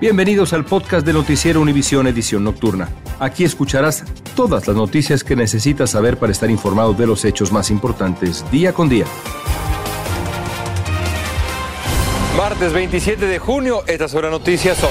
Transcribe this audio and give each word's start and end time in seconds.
Bienvenidos 0.00 0.52
al 0.52 0.64
podcast 0.64 1.06
de 1.06 1.12
Noticiero 1.12 1.60
Univisión 1.60 2.08
Edición 2.08 2.42
Nocturna. 2.42 2.88
Aquí 3.20 3.44
escucharás 3.44 4.04
todas 4.34 4.66
las 4.66 4.76
noticias 4.76 5.22
que 5.22 5.36
necesitas 5.36 5.90
saber 5.90 6.18
para 6.18 6.32
estar 6.32 6.50
informado 6.50 6.94
de 6.94 7.06
los 7.06 7.24
hechos 7.24 7.52
más 7.52 7.70
importantes 7.70 8.44
día 8.50 8.72
con 8.72 8.88
día. 8.88 9.06
Martes 12.36 12.72
27 12.72 13.24
de 13.24 13.38
junio, 13.38 13.84
estas 13.86 14.10
son 14.10 14.22
las 14.22 14.32
noticias 14.32 14.82
hoy. 14.82 14.90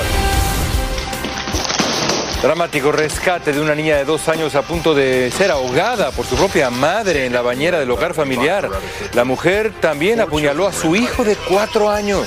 Dramático 2.42 2.92
rescate 2.92 3.52
de 3.52 3.62
una 3.62 3.76
niña 3.76 3.98
de 3.98 4.06
dos 4.06 4.30
años 4.30 4.56
a 4.56 4.62
punto 4.62 4.96
de 4.96 5.32
ser 5.32 5.52
ahogada 5.52 6.12
por 6.12 6.26
su 6.26 6.36
propia 6.36 6.70
madre 6.70 7.26
en 7.26 7.34
la 7.34 7.42
bañera 7.42 7.78
del 7.78 7.92
hogar 7.92 8.14
familiar. 8.14 8.70
La 9.14 9.26
mujer 9.26 9.74
también 9.82 10.22
apuñaló 10.22 10.66
a 10.66 10.74
su 10.74 10.96
hijo 10.96 11.26
de 11.26 11.36
cuatro 11.36 11.90
años. 11.90 12.26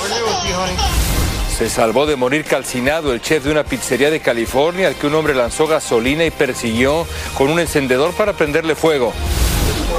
Se 1.57 1.71
salvó 1.71 2.05
de 2.05 2.17
morir 2.17 2.45
calcinado 2.45 3.15
el 3.15 3.23
chef 3.23 3.45
de 3.45 3.51
una 3.51 3.65
pizzería 3.65 4.11
de 4.11 4.21
California 4.21 4.89
al 4.89 4.95
que 4.95 5.07
un 5.07 5.15
hombre 5.15 5.35
lanzó 5.35 5.67
gasolina 5.67 6.23
y 6.23 6.31
persiguió 6.31 7.07
con 7.33 7.49
un 7.49 7.59
encendedor 7.59 8.13
para 8.13 8.35
prenderle 8.35 8.75
fuego. 8.75 9.15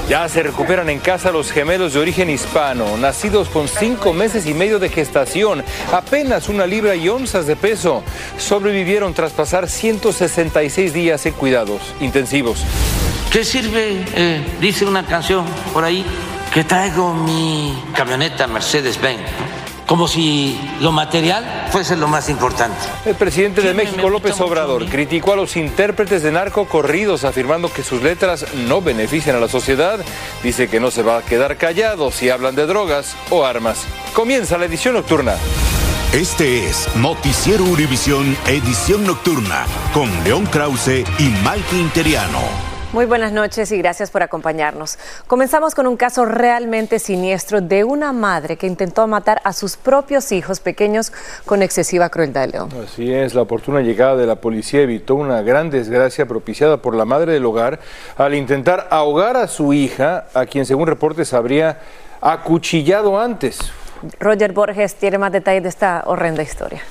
Ya 0.08 0.30
se 0.30 0.44
recuperan 0.44 0.88
en 0.92 1.00
casa 1.00 1.32
los 1.32 1.52
gemelos 1.52 1.94
de 1.94 2.00
origen 2.00 2.30
hispano, 2.30 2.96
nacidos 2.98 3.50
con 3.50 3.68
cinco 3.68 4.14
meses 4.14 4.46
y 4.46 4.54
medio 4.54 4.78
de 4.78 4.90
gestación, 4.90 5.64
apenas 5.92 6.48
una 6.48 6.68
libra 6.68 6.96
y 6.96 7.10
onzas 7.10 7.48
de 7.48 7.56
peso. 7.56 8.04
Sobrevivieron 8.38 9.16
tras 9.16 9.32
pasar 9.32 9.68
166 9.68 10.94
días 10.94 11.26
en 11.26 11.34
cuidados 11.34 11.82
intensivos. 12.00 12.64
¿Qué 13.32 13.44
sirve, 13.44 14.06
eh, 14.14 14.46
dice 14.62 14.86
una 14.86 15.04
canción 15.04 15.44
por 15.74 15.84
ahí, 15.84 16.06
que 16.54 16.64
traigo 16.64 17.16
mi 17.16 17.76
camioneta 17.96 18.46
Mercedes-Benz? 18.46 19.57
Como 19.88 20.08
si 20.08 20.60
lo 20.82 20.92
material 20.92 21.70
fuese 21.72 21.96
lo 21.96 22.08
más 22.08 22.30
importante. 22.30 22.78
El 23.06 23.16
presidente 23.16 23.62
de 23.62 23.74
México, 23.74 24.10
López 24.10 24.40
Obrador, 24.40 24.86
criticó 24.86 25.34
a 25.34 25.36
los 25.38 25.56
intérpretes 25.56 26.22
de 26.22 26.32
narco 26.32 26.68
corridos, 26.68 27.24
afirmando 27.24 27.72
que 27.72 27.84
sus 27.84 28.04
letras 28.04 28.46
no 28.54 28.82
benefician 28.82 29.36
a 29.36 29.40
la 29.40 29.48
sociedad. 29.48 30.00
Dice 30.44 30.68
que 30.68 30.80
no 30.80 30.92
se 30.92 31.02
va 31.02 31.18
a 31.18 31.22
quedar 31.24 31.58
callado 31.58 32.12
si 32.12 32.30
hablan 32.30 32.56
de 32.56 32.68
drogas 32.68 33.16
o 33.30 33.46
armas. 33.46 33.86
Comienza 34.14 34.58
la 34.58 34.66
edición 34.66 34.94
nocturna. 34.94 35.36
Este 36.14 36.68
es 36.68 36.88
Noticiero 36.96 37.64
Univisión 37.64 38.38
Edición 38.48 39.06
Nocturna 39.06 39.66
con 39.94 40.10
León 40.24 40.46
Krause 40.46 41.04
y 41.20 41.24
Mike 41.44 41.76
Interiano. 41.76 42.67
Muy 42.94 43.06
buenas 43.06 43.34
noches 43.34 43.70
y 43.74 43.78
gracias 43.78 44.12
por 44.12 44.24
acompañarnos. 44.24 44.98
Comenzamos 45.28 45.76
con 45.76 45.88
un 45.88 45.98
caso 45.98 46.24
realmente 46.24 47.00
siniestro 47.00 47.60
de 47.60 47.84
una 47.84 48.14
madre 48.14 48.56
que 48.56 48.66
intentó 48.66 49.06
matar 49.08 49.42
a 49.44 49.52
sus 49.52 49.76
propios 49.76 50.32
hijos 50.32 50.62
pequeños 50.62 51.12
con 51.46 51.62
excesiva 51.62 52.08
crueldad, 52.08 52.48
León. 52.50 52.70
Así 52.82 53.14
es, 53.14 53.36
la 53.36 53.42
oportuna 53.42 53.82
llegada 53.82 54.16
de 54.16 54.26
la 54.26 54.38
policía 54.38 54.82
evitó 54.82 55.16
una 55.16 55.42
gran 55.42 55.70
desgracia 55.70 56.26
propiciada 56.28 56.78
por 56.78 56.96
la 56.96 57.04
madre 57.04 57.34
del 57.34 57.46
hogar 57.46 57.82
al 58.16 58.34
intentar 58.34 58.88
ahogar 58.90 59.36
a 59.36 59.48
su 59.48 59.74
hija, 59.74 60.28
a 60.34 60.46
quien 60.46 60.66
según 60.66 60.88
reportes 60.88 61.34
habría 61.34 61.80
acuchillado 62.22 63.20
antes. 63.20 63.60
Roger 64.18 64.54
Borges 64.54 64.96
tiene 64.96 65.18
más 65.18 65.34
detalles 65.34 65.64
de 65.64 65.70
esta 65.70 66.04
horrenda 66.06 66.42
historia. 66.42 66.82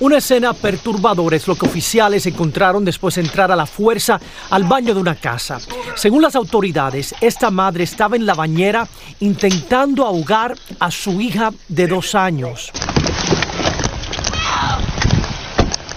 Una 0.00 0.18
escena 0.18 0.52
perturbadora 0.52 1.36
es 1.36 1.46
lo 1.46 1.54
que 1.54 1.66
oficiales 1.66 2.26
encontraron 2.26 2.84
después 2.84 3.14
de 3.14 3.20
entrar 3.20 3.52
a 3.52 3.56
la 3.56 3.64
fuerza 3.64 4.20
al 4.50 4.64
baño 4.64 4.92
de 4.92 5.00
una 5.00 5.14
casa. 5.14 5.58
Según 5.94 6.20
las 6.22 6.34
autoridades, 6.34 7.14
esta 7.20 7.50
madre 7.50 7.84
estaba 7.84 8.16
en 8.16 8.26
la 8.26 8.34
bañera 8.34 8.88
intentando 9.20 10.04
ahogar 10.04 10.56
a 10.80 10.90
su 10.90 11.20
hija 11.20 11.52
de 11.68 11.86
dos 11.86 12.16
años. 12.16 12.72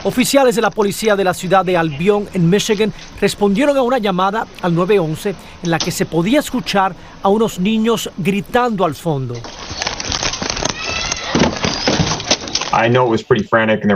Oficiales 0.04 0.56
de 0.56 0.62
la 0.62 0.70
policía 0.70 1.16
de 1.16 1.24
la 1.24 1.34
ciudad 1.34 1.66
de 1.66 1.76
Albion, 1.76 2.30
en 2.34 2.50
Michigan, 2.50 2.94
respondieron 3.20 3.76
a 3.76 3.82
una 3.82 3.98
llamada 3.98 4.46
al 4.62 4.76
911 4.76 5.36
en 5.64 5.72
la 5.72 5.80
que 5.80 5.92
se 5.92 6.06
podía 6.06 6.40
escuchar 6.40 6.96
a 7.24 7.30
unos 7.30 7.60
niños 7.60 8.10
gritando 8.18 8.86
al 8.86 8.94
fondo. 8.94 9.34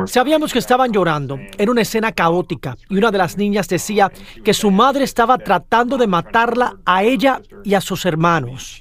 Sabíamos 0.07 0.53
que 0.53 0.59
estaban 0.59 0.91
llorando. 0.91 1.39
Era 1.57 1.71
una 1.71 1.81
escena 1.81 2.11
caótica 2.11 2.75
y 2.89 2.97
una 2.97 3.11
de 3.11 3.17
las 3.17 3.37
niñas 3.37 3.67
decía 3.67 4.11
que 4.43 4.53
su 4.53 4.71
madre 4.71 5.03
estaba 5.03 5.37
tratando 5.37 5.97
de 5.97 6.07
matarla 6.07 6.77
a 6.85 7.03
ella 7.03 7.41
y 7.63 7.73
a 7.75 7.81
sus 7.81 8.05
hermanos. 8.05 8.79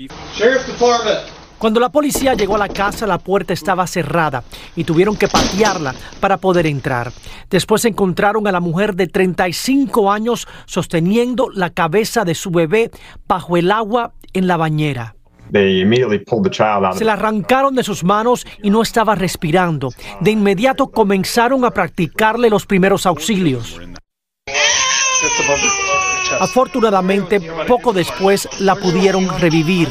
Cuando 1.59 1.78
la 1.78 1.93
policía 1.93 2.33
llegó 2.33 2.55
a 2.55 2.59
la 2.59 2.69
casa, 2.69 3.06
la 3.06 3.19
puerta 3.19 3.53
estaba 3.53 3.87
cerrada 3.87 4.43
y 4.75 4.84
tuvieron 4.84 5.15
que 5.15 5.28
patearla 5.28 5.94
para 6.19 6.38
poder 6.38 6.67
entrar. 6.67 7.12
Después 7.50 7.84
encontraron 7.84 8.47
a 8.47 8.53
la 8.53 8.61
mujer 8.61 8.94
de 8.94 9.09
35 9.09 10.11
años 10.11 10.49
sosteniendo 10.65 11.50
la 11.53 11.69
cabeza 11.69 12.25
de 12.25 12.34
su 12.34 12.50
bebé 12.50 12.91
bajo 13.28 13.59
el 13.59 13.71
agua 13.71 14.15
en 14.32 14.47
la 14.47 14.56
bañera. 14.56 15.17
Se 16.97 17.05
la 17.05 17.15
arrancaron 17.15 17.75
de 17.75 17.83
sus 17.83 18.05
manos 18.05 18.47
y 18.62 18.71
no 18.71 18.83
estaba 18.83 19.15
respirando. 19.15 19.91
De 20.21 20.31
inmediato 20.31 20.91
comenzaron 20.91 21.65
a 21.65 21.71
practicarle 21.71 22.50
los 22.50 22.66
primeros 22.66 23.06
auxilios. 23.06 23.81
Afortunadamente, 26.41 27.41
poco 27.66 27.93
después 27.93 28.49
la 28.61 28.77
pudieron 28.77 29.28
revivir. 29.41 29.88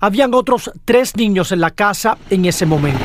Habían 0.00 0.34
otros 0.34 0.70
tres 0.84 1.16
niños 1.16 1.52
en 1.52 1.60
la 1.60 1.70
casa 1.70 2.18
en 2.30 2.44
ese 2.44 2.66
momento. 2.66 3.04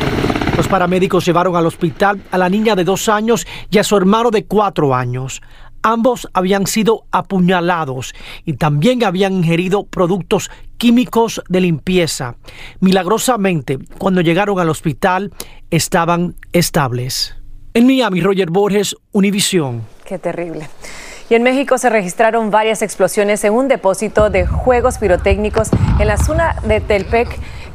Los 0.58 0.68
paramédicos 0.68 1.26
llevaron 1.26 1.56
al 1.56 1.66
hospital 1.66 2.22
a 2.32 2.38
la 2.38 2.50
niña 2.50 2.76
de 2.76 2.84
dos 2.84 3.10
años 3.10 3.48
y 3.70 3.78
a 3.78 3.84
su 3.84 3.96
hermano 3.96 4.30
de 4.30 4.46
cuatro 4.46 4.94
años. 4.94 5.42
Ambos 5.84 6.28
habían 6.34 6.68
sido 6.68 7.06
apuñalados 7.12 8.14
y 8.46 8.54
también 8.54 9.04
habían 9.04 9.34
ingerido 9.34 9.86
productos 9.86 10.52
químicos 10.78 11.42
de 11.50 11.62
limpieza. 11.62 12.36
Milagrosamente, 12.80 13.80
cuando 13.98 14.22
llegaron 14.22 14.60
al 14.60 14.70
hospital, 14.70 15.32
estaban 15.72 16.36
estables. 16.52 17.36
En 17.74 17.88
Miami, 17.88 18.22
Roger 18.22 18.50
Borges, 18.50 18.96
Univisión. 19.12 19.84
Qué 20.06 20.20
terrible. 20.20 20.70
Y 21.30 21.36
en 21.36 21.44
México 21.44 21.78
se 21.78 21.90
registraron 21.90 22.52
varias 22.52 22.82
explosiones 22.82 23.44
en 23.46 23.54
un 23.54 23.70
depósito 23.70 24.30
de 24.30 24.46
juegos 24.46 24.98
pirotécnicos 24.98 25.70
en 25.98 26.08
la 26.08 26.18
zona 26.18 26.58
de 26.66 26.82
Telpec 26.82 27.30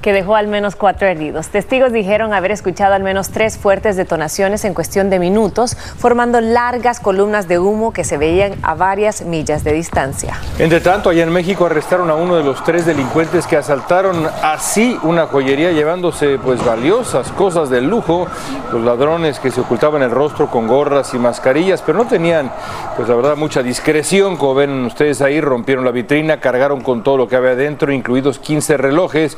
que 0.07 0.13
dejó 0.13 0.37
al 0.37 0.47
menos 0.47 0.77
cuatro 0.77 1.09
heridos. 1.09 1.49
Testigos 1.49 1.91
dijeron 1.91 2.33
haber 2.33 2.53
escuchado 2.53 2.95
al 2.95 3.03
menos 3.03 3.31
tres 3.31 3.59
fuertes 3.59 3.97
detonaciones 3.97 4.65
en 4.65 4.73
cuestión 4.73 5.11
de 5.11 5.19
minutos, 5.19 5.77
formando 5.99 6.41
largas 6.41 7.01
columnas 7.01 7.49
de 7.49 7.59
humo 7.59 7.93
que 7.93 8.05
se 8.05 8.17
veían 8.17 8.53
a 8.63 8.77
varias 8.77 9.23
millas 9.23 9.65
de 9.65 9.73
distancia. 9.73 10.39
Entre 10.61 10.79
tanto, 10.79 11.11
allá 11.11 11.25
en 11.25 11.33
México 11.33 11.67
arrestaron 11.67 12.09
a 12.09 12.15
uno 12.15 12.37
de 12.37 12.45
los 12.45 12.63
tres 12.63 12.87
delincuentes 12.87 13.49
que 13.49 13.57
asaltaron 13.57 14.29
así 14.45 14.97
una 15.03 15.27
joyería 15.27 15.73
llevándose 15.73 16.39
pues 16.39 16.65
valiosas 16.65 17.33
cosas 17.33 17.69
de 17.69 17.81
lujo. 17.81 18.29
Los 18.73 18.85
ladrones 18.85 19.41
que 19.41 19.51
se 19.51 19.61
ocultaban 19.61 20.03
el 20.03 20.13
rostro 20.13 20.47
con 20.47 20.69
gorras 20.69 21.15
y 21.15 21.19
mascarillas, 21.19 21.83
pero 21.83 21.99
no 21.99 22.07
tenían 22.07 22.53
pues 22.95 23.09
la 23.09 23.17
verdad 23.17 23.37
mucha 23.37 23.61
discreción. 23.61 24.37
Como 24.37 24.55
ven 24.55 24.85
ustedes 24.85 25.21
ahí, 25.21 25.41
rompieron 25.41 25.85
la 25.85 25.91
vitrina, 25.91 26.39
cargaron 26.39 26.81
con 26.81 27.03
todo 27.03 27.17
lo 27.17 27.27
que 27.27 27.35
había 27.35 27.51
adentro, 27.51 27.93
incluidos 27.93 28.39
15 28.39 28.77
relojes 28.77 29.37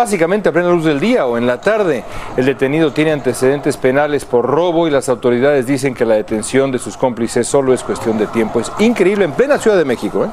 básicamente 0.00 0.48
a 0.48 0.52
plena 0.52 0.70
luz 0.70 0.84
del 0.84 0.98
día 0.98 1.26
o 1.26 1.36
en 1.36 1.46
la 1.46 1.60
tarde. 1.60 2.04
El 2.36 2.46
detenido 2.46 2.92
tiene 2.92 3.12
antecedentes 3.12 3.76
penales 3.76 4.24
por 4.24 4.46
robo 4.46 4.88
y 4.88 4.90
las 4.90 5.10
autoridades 5.10 5.66
dicen 5.66 5.94
que 5.94 6.06
la 6.06 6.14
detención 6.14 6.72
de 6.72 6.78
sus 6.78 6.96
cómplices 6.96 7.46
solo 7.46 7.74
es 7.74 7.82
cuestión 7.82 8.16
de 8.16 8.26
tiempo. 8.26 8.60
Es 8.60 8.72
increíble 8.78 9.26
en 9.26 9.32
plena 9.32 9.58
Ciudad 9.58 9.76
de 9.76 9.84
México. 9.84 10.24
¿eh? 10.24 10.30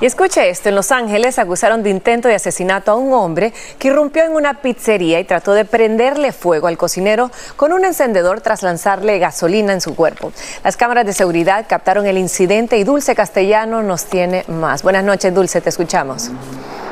Y 0.00 0.06
escuche 0.06 0.50
esto, 0.50 0.68
en 0.68 0.74
Los 0.74 0.90
Ángeles 0.90 1.38
acusaron 1.38 1.84
de 1.84 1.90
intento 1.90 2.26
de 2.26 2.34
asesinato 2.34 2.90
a 2.90 2.96
un 2.96 3.12
hombre 3.12 3.52
que 3.78 3.88
irrumpió 3.88 4.24
en 4.24 4.32
una 4.32 4.54
pizzería 4.62 5.20
y 5.20 5.24
trató 5.24 5.52
de 5.52 5.64
prenderle 5.64 6.32
fuego 6.32 6.66
al 6.66 6.76
cocinero 6.76 7.30
con 7.54 7.72
un 7.72 7.84
encendedor 7.84 8.40
tras 8.40 8.64
lanzarle 8.64 9.20
gasolina 9.20 9.72
en 9.72 9.80
su 9.80 9.94
cuerpo. 9.94 10.32
Las 10.64 10.76
cámaras 10.76 11.06
de 11.06 11.12
seguridad 11.12 11.66
captaron 11.68 12.04
el 12.06 12.18
incidente 12.18 12.78
y 12.78 12.84
Dulce 12.84 13.14
Castellano 13.14 13.82
nos 13.82 14.06
tiene 14.06 14.44
más. 14.48 14.82
Buenas 14.82 15.04
noches, 15.04 15.32
Dulce, 15.32 15.60
te 15.60 15.68
escuchamos. 15.68 16.30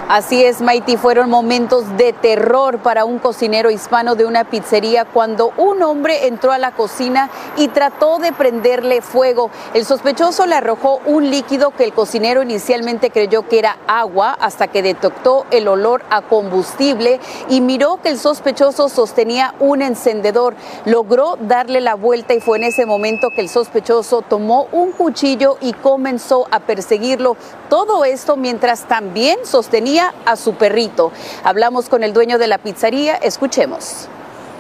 Así 0.09 0.45
es, 0.45 0.61
Maiti, 0.61 0.97
fueron 0.97 1.29
momentos 1.31 1.97
de 1.97 2.13
terror 2.13 2.79
para 2.79 3.05
un 3.05 3.19
cocinero 3.19 3.73
hispano 3.73 4.15
de 4.15 4.25
una 4.25 4.45
pizzería 4.45 5.05
cuando 5.05 5.53
un 5.57 5.83
hombre 5.83 6.29
entró 6.29 6.53
a 6.53 6.59
la 6.59 6.71
cocina 6.71 7.29
y 7.57 7.67
trató 7.67 8.19
de 8.19 8.33
prenderle 8.33 9.03
fuego. 9.03 9.51
El 9.75 9.85
sospechoso 9.85 10.47
le 10.47 10.55
arrojó 10.55 11.01
un 11.07 11.29
líquido 11.29 11.73
que 11.73 11.83
el 11.83 11.93
cocinero 11.93 12.45
inicialmente 12.45 13.11
creyó 13.11 13.49
que 13.49 13.59
era 13.59 13.79
agua 13.89 14.37
hasta 14.41 14.69
que 14.69 14.81
detectó 14.81 15.45
el 15.51 15.67
olor 15.67 16.05
a 16.09 16.23
combustible 16.23 17.19
y 17.49 17.61
miró 17.61 18.01
que 18.01 18.11
el 18.11 18.21
sospechoso 18.21 18.89
sostenía 18.89 19.57
un 19.59 19.83
encendedor. 19.83 20.55
Logró 20.85 21.37
darle 21.41 21.81
la 21.81 21.97
vuelta 21.97 22.33
y 22.33 22.39
fue 22.41 22.59
en 22.59 22.65
ese 22.65 22.87
momento 22.87 23.31
que 23.31 23.41
el 23.41 23.49
sospechoso 23.49 24.23
tomó 24.23 24.69
un 24.71 24.93
cuchillo 24.93 25.57
y 25.61 25.73
comenzó 25.73 26.47
a 26.53 26.61
perseguirlo. 26.61 27.37
Todo 27.69 28.05
esto 28.05 28.37
mientras 28.37 28.85
también 28.85 29.41
sostenía 29.43 29.96
a 29.99 30.37
su 30.37 30.55
perrito. 30.55 31.13
Hablamos 31.45 31.89
con 31.89 32.05
el 32.05 32.13
dueño 32.13 32.39
de 32.39 32.47
la 32.47 32.59
pizzería, 32.59 33.17
escuchemos. 33.17 34.09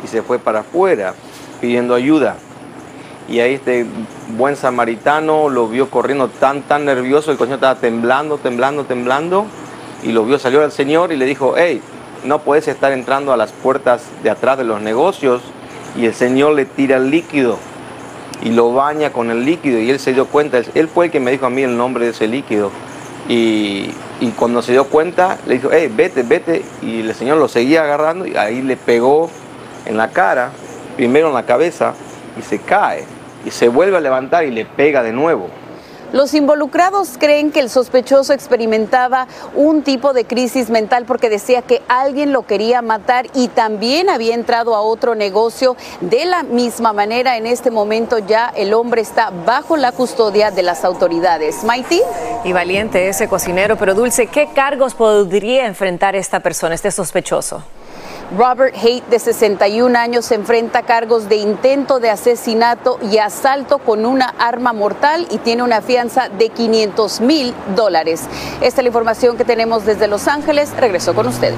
Y 0.04 0.08
se 0.08 0.22
fue 0.22 0.38
para 0.38 0.60
afuera 0.60 1.14
pidiendo 1.60 1.94
ayuda. 1.94 2.36
Y 3.28 3.40
ahí 3.40 3.54
este 3.54 3.86
buen 4.36 4.56
samaritano 4.56 5.48
lo 5.48 5.68
vio 5.68 5.90
corriendo 5.90 6.28
tan, 6.28 6.62
tan 6.62 6.84
nervioso, 6.84 7.32
el 7.32 7.38
coño 7.38 7.56
estaba 7.56 7.74
temblando, 7.74 8.38
temblando, 8.38 8.84
temblando, 8.84 9.46
y 10.04 10.12
lo 10.12 10.24
vio, 10.24 10.38
salió 10.38 10.62
al 10.62 10.70
Señor 10.70 11.12
y 11.12 11.16
le 11.16 11.24
dijo, 11.24 11.54
hey, 11.56 11.82
no 12.24 12.40
puedes 12.40 12.68
estar 12.68 12.92
entrando 12.92 13.32
a 13.32 13.36
las 13.36 13.50
puertas 13.50 14.02
de 14.22 14.30
atrás 14.30 14.58
de 14.58 14.64
los 14.64 14.80
negocios, 14.80 15.42
y 15.96 16.06
el 16.06 16.14
Señor 16.14 16.54
le 16.54 16.66
tira 16.66 16.98
el 16.98 17.10
líquido 17.10 17.58
y 18.42 18.50
lo 18.50 18.72
baña 18.72 19.12
con 19.12 19.30
el 19.30 19.44
líquido, 19.44 19.80
y 19.80 19.90
él 19.90 19.98
se 19.98 20.12
dio 20.12 20.26
cuenta, 20.26 20.58
él 20.74 20.88
fue 20.88 21.06
el 21.06 21.10
que 21.10 21.18
me 21.18 21.32
dijo 21.32 21.46
a 21.46 21.50
mí 21.50 21.62
el 21.62 21.76
nombre 21.76 22.04
de 22.04 22.10
ese 22.12 22.28
líquido, 22.28 22.70
y, 23.28 23.90
y 24.20 24.30
cuando 24.30 24.62
se 24.62 24.72
dio 24.72 24.84
cuenta, 24.84 25.38
le 25.46 25.54
dijo, 25.54 25.68
hey, 25.72 25.92
vete, 25.94 26.22
vete, 26.22 26.64
y 26.82 27.00
el 27.00 27.14
Señor 27.14 27.38
lo 27.38 27.48
seguía 27.48 27.82
agarrando, 27.82 28.26
y 28.26 28.36
ahí 28.36 28.62
le 28.62 28.76
pegó 28.76 29.30
en 29.84 29.96
la 29.96 30.08
cara, 30.08 30.50
primero 30.96 31.28
en 31.28 31.34
la 31.34 31.44
cabeza, 31.44 31.94
y 32.38 32.42
se 32.42 32.58
cae 32.58 33.04
y 33.46 33.50
se 33.52 33.68
vuelve 33.68 33.96
a 33.96 34.00
levantar 34.00 34.44
y 34.44 34.50
le 34.50 34.64
pega 34.64 35.02
de 35.04 35.12
nuevo. 35.12 35.48
Los 36.12 36.34
involucrados 36.34 37.16
creen 37.18 37.50
que 37.50 37.60
el 37.60 37.68
sospechoso 37.68 38.32
experimentaba 38.32 39.26
un 39.54 39.82
tipo 39.82 40.12
de 40.12 40.24
crisis 40.24 40.70
mental 40.70 41.04
porque 41.04 41.28
decía 41.28 41.62
que 41.62 41.82
alguien 41.88 42.32
lo 42.32 42.46
quería 42.46 42.80
matar 42.80 43.26
y 43.34 43.48
también 43.48 44.08
había 44.08 44.34
entrado 44.34 44.74
a 44.74 44.82
otro 44.82 45.14
negocio 45.14 45.76
de 46.00 46.24
la 46.24 46.42
misma 46.42 46.92
manera. 46.92 47.36
En 47.36 47.46
este 47.46 47.70
momento 47.70 48.18
ya 48.18 48.52
el 48.56 48.72
hombre 48.72 49.00
está 49.02 49.30
bajo 49.44 49.76
la 49.76 49.92
custodia 49.92 50.50
de 50.50 50.62
las 50.62 50.84
autoridades. 50.84 51.64
Maiti. 51.64 52.00
Y 52.44 52.52
valiente 52.52 53.08
ese 53.08 53.28
cocinero, 53.28 53.76
pero 53.76 53.94
Dulce, 53.94 54.28
¿qué 54.28 54.48
cargos 54.54 54.94
podría 54.94 55.66
enfrentar 55.66 56.14
esta 56.14 56.40
persona, 56.40 56.76
este 56.76 56.92
sospechoso? 56.92 57.64
Robert 58.34 58.74
Haight, 58.74 59.06
de 59.06 59.18
61 59.20 59.96
años, 59.96 60.24
se 60.24 60.34
enfrenta 60.34 60.80
a 60.80 60.82
cargos 60.82 61.28
de 61.28 61.36
intento 61.36 62.00
de 62.00 62.10
asesinato 62.10 62.98
y 63.00 63.18
asalto 63.18 63.78
con 63.78 64.04
una 64.04 64.26
arma 64.26 64.72
mortal 64.72 65.28
y 65.30 65.38
tiene 65.38 65.62
una 65.62 65.80
fianza 65.80 66.28
de 66.28 66.48
500 66.48 67.20
mil 67.20 67.54
dólares. 67.76 68.24
Esta 68.60 68.80
es 68.80 68.84
la 68.84 68.88
información 68.88 69.36
que 69.36 69.44
tenemos 69.44 69.86
desde 69.86 70.08
Los 70.08 70.26
Ángeles. 70.26 70.74
Regreso 70.76 71.14
con 71.14 71.28
ustedes. 71.28 71.56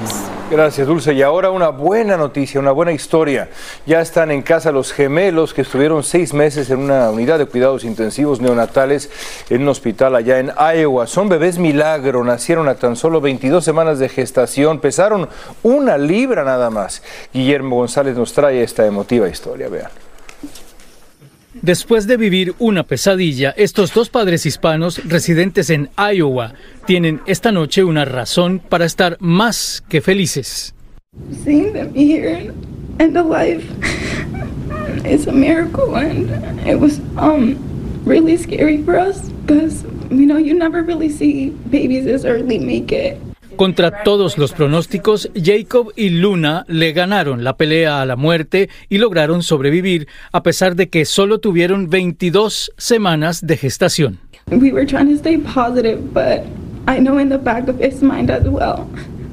Gracias, 0.51 0.87
Dulce. 0.87 1.13
Y 1.13 1.21
ahora 1.21 1.51
una 1.51 1.69
buena 1.69 2.17
noticia, 2.17 2.59
una 2.59 2.71
buena 2.71 2.91
historia. 2.91 3.49
Ya 3.85 4.01
están 4.01 4.31
en 4.31 4.41
casa 4.41 4.71
los 4.71 4.91
gemelos 4.91 5.53
que 5.53 5.61
estuvieron 5.61 6.03
seis 6.03 6.33
meses 6.33 6.71
en 6.71 6.79
una 6.79 7.11
unidad 7.11 7.37
de 7.37 7.45
cuidados 7.45 7.83
intensivos 7.83 8.41
neonatales 8.41 9.11
en 9.51 9.61
un 9.61 9.69
hospital 9.69 10.15
allá 10.15 10.39
en 10.39 10.51
Iowa. 10.57 11.05
Son 11.05 11.29
bebés 11.29 11.59
milagro, 11.59 12.23
nacieron 12.23 12.67
a 12.67 12.75
tan 12.75 12.95
solo 12.95 13.21
22 13.21 13.63
semanas 13.63 13.99
de 13.99 14.09
gestación, 14.09 14.79
pesaron 14.79 15.29
una 15.61 15.99
libra 15.99 16.43
nada 16.43 16.58
más. 16.69 17.01
Guillermo 17.33 17.77
González 17.77 18.17
nos 18.17 18.33
trae 18.33 18.61
esta 18.61 18.85
emotiva 18.85 19.29
historia, 19.29 19.69
vean. 19.69 19.91
Después 21.61 22.05
de 22.07 22.17
vivir 22.17 22.53
una 22.59 22.83
pesadilla, 22.83 23.51
estos 23.57 23.93
dos 23.93 24.09
padres 24.09 24.45
hispanos 24.45 25.01
residentes 25.09 25.69
en 25.69 25.89
Iowa 25.97 26.53
tienen 26.85 27.21
esta 27.25 27.51
noche 27.51 27.83
una 27.83 28.05
razón 28.05 28.59
para 28.59 28.85
estar 28.85 29.17
más 29.19 29.83
que 29.89 30.01
felices. 30.01 30.73
Seeing 31.43 31.73
them 31.73 31.93
here 31.93 32.53
and 32.99 33.17
alive 33.17 33.63
is 35.05 35.27
a 35.27 35.31
miracle 35.31 35.95
and 35.95 36.29
it 36.67 36.79
was 36.79 36.99
um 37.17 37.57
really 38.05 38.37
scary 38.37 38.83
for 38.83 38.95
us 38.95 39.29
because 39.45 39.83
you 40.11 40.25
know 40.25 40.37
you 40.37 40.53
never 40.53 40.83
really 40.83 41.09
see 41.09 41.49
babies 41.71 42.05
this 42.05 42.25
early 42.25 42.59
make 42.59 42.91
it. 42.91 43.28
Contra 43.59 44.03
todos 44.03 44.37
los 44.37 44.53
pronósticos, 44.53 45.29
Jacob 45.35 45.91
y 45.97 46.11
Luna 46.11 46.63
le 46.69 46.93
ganaron 46.93 47.43
la 47.43 47.57
pelea 47.57 48.01
a 48.01 48.05
la 48.05 48.15
muerte 48.15 48.69
y 48.87 48.99
lograron 48.99 49.43
sobrevivir 49.43 50.07
a 50.31 50.43
pesar 50.43 50.77
de 50.77 50.87
que 50.87 51.03
solo 51.03 51.39
tuvieron 51.39 51.89
22 51.89 52.71
semanas 52.77 53.45
de 53.45 53.57
gestación. 53.57 54.19
We 54.49 54.71
were 54.71 54.85
trying 54.85 55.09
to 55.09 55.17
stay 55.17 55.39
positive, 55.39 55.99
but 56.13 56.45
I 56.87 57.01
know 57.01 57.19
in 57.19 57.27
the 57.27 57.37
back 57.37 57.67
of 57.67 57.81
his 57.81 58.01
mind 58.01 58.31
as 58.31 58.47
well, 58.47 58.87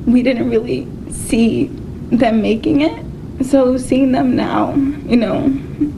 we 0.09 0.25
didn't 0.25 0.51
really 0.51 0.89
see 1.09 1.71
them 2.11 2.43
making 2.43 2.81
it. 2.81 2.95
So 3.49 3.79
seeing 3.79 4.11
them 4.11 4.35
now, 4.35 4.75
you 5.09 5.19
know, 5.19 5.53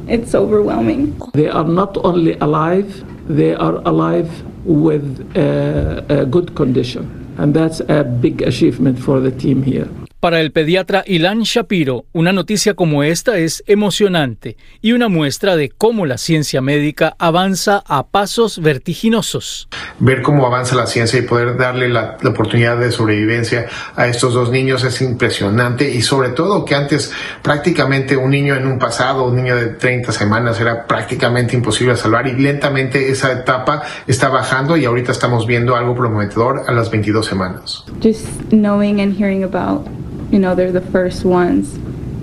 it's 0.07 0.35
overwhelming. 0.35 1.19
They 1.33 1.49
are 1.49 1.65
not 1.65 1.97
only 2.05 2.37
alive, 2.43 2.93
they 3.27 3.55
are 3.55 3.81
alive 3.87 4.29
with 4.67 5.19
a, 5.35 6.05
a 6.11 6.27
good 6.27 6.55
condition. 6.55 7.19
And 7.38 7.55
that's 7.55 7.81
a 7.88 8.02
big 8.02 8.43
achievement 8.43 8.99
for 8.99 9.20
the 9.20 9.31
team 9.31 9.62
here. 9.62 9.88
Para 10.20 10.41
el 10.41 10.50
pediatra 10.50 11.05
Ilan 11.06 11.43
Shapiro, 11.43 12.06
una 12.12 12.32
noticia 12.32 12.75
como 12.75 13.05
esta 13.05 13.38
es 13.38 13.62
emocionante 13.69 14.56
y 14.82 14.91
una 14.91 15.09
muestra 15.09 15.55
de 15.55 15.69
cómo 15.69 16.06
la 16.06 16.19
ciencia 16.19 16.61
médica 16.61 17.15
avanza 17.20 17.85
a 17.87 18.09
pasos 18.09 18.61
vertiginosos. 18.61 19.69
Ver 20.00 20.23
cómo 20.23 20.44
avanza 20.44 20.75
la 20.75 20.88
ciencia 20.88 21.20
y 21.20 21.23
poder 21.23 21.56
darle 21.56 21.88
la, 21.88 22.17
la, 22.20 22.31
oportunidad 22.31 22.79
de 22.79 22.91
sobrevivencia 22.91 23.69
a 23.94 24.09
estos 24.09 24.35
dos 24.35 24.50
niños 24.50 24.82
es 24.82 25.00
impresionante 25.03 25.88
y 25.88 26.03
sobre 26.03 26.31
todo 26.31 26.64
que 26.64 26.75
antes 26.75 27.12
prácticamente 27.43 28.17
un 28.17 28.32
niño 28.32 28.56
en 28.56 28.67
un 28.67 28.81
pasado, 28.81 29.25
un 29.26 29.37
niño 29.37 29.55
de 29.55 29.67
30 29.67 30.11
semanas 30.11 30.61
era 30.61 30.85
prácticamente 30.88 31.55
imposible 31.55 31.97
salvar 31.97 32.26
y 32.26 32.32
lentamente 32.32 33.09
esa 33.09 33.31
etapa 33.31 33.85
está 34.09 34.31
bajando 34.31 34.76
y 34.76 34.85
ahorita 34.85 35.12
estamos 35.12 35.47
viendo 35.47 35.76
algo 35.76 35.94
prometedor 35.94 36.64
a 36.67 36.73
las 36.73 36.91
22 36.91 37.25
semanas. 37.25 37.85
Just 38.03 38.26
knowing 38.50 39.00
and 39.00 39.17
hearing 39.17 39.44
about 39.44 39.87
you 40.31 40.39
know, 40.39 40.55
they're 40.55 40.73
the 40.73 40.87
first 40.93 41.25
ones. 41.25 41.79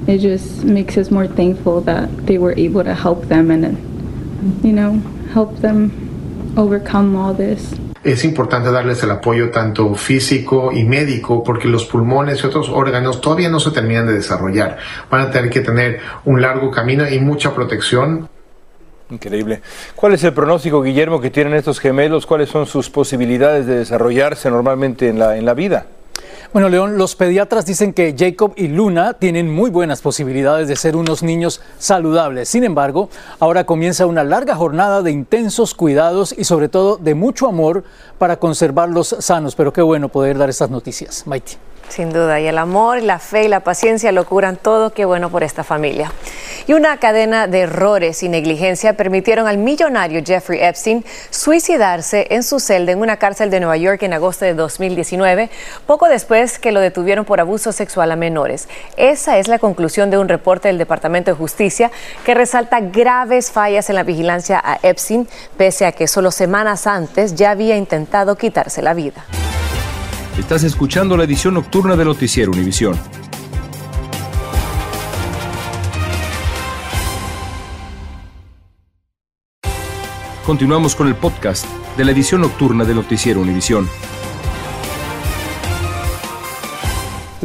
It 0.07 0.19
just 0.19 0.63
makes 0.63 0.97
us 0.97 1.09
more 1.09 1.27
thankful 1.27 1.81
that 1.81 2.09
they 2.25 2.37
were 2.37 2.53
able 2.57 2.83
to 2.83 2.93
help 2.93 3.27
them 3.27 3.49
and, 3.49 3.77
you 4.63 4.71
know, 4.71 5.01
help 5.33 5.57
them 5.61 5.91
overcome 6.57 7.15
all 7.15 7.33
this. 7.33 7.73
Es 8.03 8.23
importante 8.23 8.69
darles 8.69 9.01
el 9.01 9.09
apoyo 9.09 9.49
tanto 9.49 9.95
físico 9.95 10.71
y 10.71 10.83
médico 10.83 11.43
porque 11.43 11.67
los 11.67 11.85
pulmones 11.85 12.43
y 12.43 12.45
otros 12.45 12.69
órganos 12.69 13.19
todavía 13.19 13.49
no 13.49 13.59
se 13.59 13.71
terminan 13.71 14.05
de 14.05 14.13
desarrollar. 14.13 14.77
Van 15.09 15.21
a 15.21 15.31
tener 15.31 15.49
que 15.49 15.61
tener 15.61 15.99
un 16.23 16.39
largo 16.39 16.69
camino 16.69 17.09
y 17.09 17.17
mucha 17.19 17.55
protección. 17.55 18.29
Increíble. 19.09 19.61
¿Cuál 19.95 20.13
es 20.13 20.23
el 20.23 20.33
pronóstico, 20.33 20.83
Guillermo, 20.83 21.19
que 21.19 21.31
tienen 21.31 21.55
estos 21.55 21.79
gemelos? 21.79 22.27
¿Cuáles 22.27 22.49
son 22.49 22.67
sus 22.67 22.91
posibilidades 22.91 23.65
de 23.65 23.77
desarrollarse 23.77 24.51
normalmente 24.51 25.09
en 25.09 25.17
la, 25.17 25.37
en 25.37 25.45
la 25.45 25.55
vida? 25.55 25.87
Bueno, 26.55 26.69
León, 26.69 26.97
los 26.97 27.17
pediatras 27.17 27.65
dicen 27.65 27.91
que 27.91 28.15
Jacob 28.17 28.53
y 28.55 28.69
Luna 28.69 29.15
tienen 29.15 29.53
muy 29.53 29.69
buenas 29.69 30.01
posibilidades 30.01 30.69
de 30.69 30.77
ser 30.77 30.95
unos 30.95 31.21
niños 31.21 31.59
saludables. 31.79 32.47
Sin 32.47 32.63
embargo, 32.63 33.09
ahora 33.41 33.65
comienza 33.65 34.05
una 34.05 34.23
larga 34.23 34.55
jornada 34.55 35.01
de 35.01 35.11
intensos 35.11 35.75
cuidados 35.75 36.33
y 36.37 36.45
sobre 36.45 36.69
todo 36.69 36.95
de 36.95 37.13
mucho 37.13 37.49
amor 37.49 37.83
para 38.17 38.37
conservarlos 38.37 39.17
sanos. 39.19 39.53
Pero 39.53 39.73
qué 39.73 39.81
bueno 39.81 40.07
poder 40.07 40.37
dar 40.37 40.49
estas 40.49 40.69
noticias. 40.69 41.27
Maite. 41.27 41.57
Sin 41.89 42.11
duda, 42.11 42.39
y 42.41 42.47
el 42.47 42.57
amor, 42.57 43.01
la 43.01 43.19
fe 43.19 43.45
y 43.45 43.47
la 43.47 43.61
paciencia 43.61 44.11
lo 44.11 44.25
curan 44.25 44.57
todo, 44.57 44.91
qué 44.91 45.05
bueno 45.05 45.29
por 45.29 45.43
esta 45.43 45.63
familia. 45.63 46.11
Y 46.67 46.73
una 46.73 46.97
cadena 46.97 47.47
de 47.47 47.61
errores 47.61 48.23
y 48.23 48.29
negligencia 48.29 48.93
permitieron 48.93 49.47
al 49.47 49.57
millonario 49.57 50.21
Jeffrey 50.25 50.59
Epstein 50.61 51.05
suicidarse 51.29 52.27
en 52.31 52.43
su 52.43 52.59
celda 52.59 52.91
en 52.91 52.99
una 52.99 53.17
cárcel 53.17 53.49
de 53.49 53.59
Nueva 53.59 53.77
York 53.77 54.01
en 54.01 54.13
agosto 54.13 54.45
de 54.45 54.55
2019, 54.55 55.49
poco 55.85 56.09
después 56.09 56.57
que 56.57 56.71
lo 56.71 56.79
detuvieron 56.79 57.23
por 57.23 57.39
abuso 57.39 57.71
sexual 57.71 58.11
a 58.11 58.15
menores. 58.15 58.67
Esa 58.97 59.37
es 59.37 59.47
la 59.47 59.59
conclusión 59.59 60.09
de 60.09 60.17
un 60.17 60.27
reporte 60.27 60.67
del 60.67 60.79
Departamento 60.79 61.31
de 61.31 61.37
Justicia 61.37 61.91
que 62.25 62.33
resalta 62.33 62.79
graves 62.79 63.51
fallas 63.51 63.89
en 63.89 63.95
la 63.95 64.03
vigilancia 64.03 64.59
a 64.63 64.79
Epstein, 64.81 65.27
pese 65.55 65.85
a 65.85 65.91
que 65.91 66.07
solo 66.07 66.31
semanas 66.31 66.87
antes 66.87 67.35
ya 67.35 67.51
había 67.51 67.77
intentado 67.77 68.35
quitarse 68.35 68.81
la 68.81 68.93
vida. 68.93 69.23
Estás 70.37 70.63
escuchando 70.63 71.15
la 71.15 71.23
edición 71.23 71.53
nocturna 71.53 71.95
de 71.95 72.03
Noticiero 72.03 72.51
Univisión. 72.51 72.99
Continuamos 80.45 80.93
con 80.93 81.07
el 81.07 81.15
podcast 81.15 81.65
de 81.95 82.03
la 82.03 82.11
edición 82.11 82.41
nocturna 82.41 82.83
de 82.83 82.93
Noticiero 82.93 83.39
Univisión. 83.39 83.87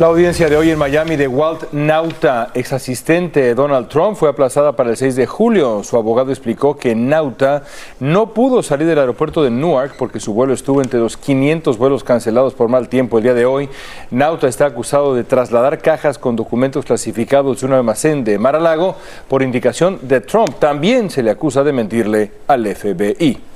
La 0.00 0.06
audiencia 0.06 0.48
de 0.48 0.56
hoy 0.56 0.70
en 0.70 0.78
Miami 0.78 1.16
de 1.16 1.28
Walt 1.28 1.72
Nauta, 1.72 2.52
ex 2.54 2.72
asistente 2.72 3.42
de 3.42 3.54
Donald 3.54 3.88
Trump, 3.88 4.16
fue 4.16 4.30
aplazada 4.30 4.74
para 4.74 4.88
el 4.88 4.96
6 4.96 5.14
de 5.14 5.26
julio. 5.26 5.84
Su 5.84 5.98
abogado 5.98 6.30
explicó 6.30 6.78
que 6.78 6.94
Nauta 6.94 7.64
no 7.98 8.32
pudo 8.32 8.62
salir 8.62 8.86
del 8.86 8.98
aeropuerto 8.98 9.42
de 9.42 9.50
Newark 9.50 9.96
porque 9.98 10.18
su 10.18 10.32
vuelo 10.32 10.54
estuvo 10.54 10.80
entre 10.80 11.00
los 11.00 11.18
500 11.18 11.76
vuelos 11.76 12.02
cancelados 12.02 12.54
por 12.54 12.70
mal 12.70 12.88
tiempo 12.88 13.18
el 13.18 13.24
día 13.24 13.34
de 13.34 13.44
hoy. 13.44 13.68
Nauta 14.10 14.48
está 14.48 14.64
acusado 14.64 15.14
de 15.14 15.22
trasladar 15.22 15.82
cajas 15.82 16.16
con 16.16 16.34
documentos 16.34 16.86
clasificados 16.86 17.60
de 17.60 17.66
un 17.66 17.74
almacén 17.74 18.24
de 18.24 18.38
Mar-a-Lago 18.38 18.96
por 19.28 19.42
indicación 19.42 19.98
de 20.00 20.22
Trump. 20.22 20.58
También 20.58 21.10
se 21.10 21.22
le 21.22 21.30
acusa 21.30 21.62
de 21.62 21.74
mentirle 21.74 22.32
al 22.46 22.64
FBI. 22.74 23.49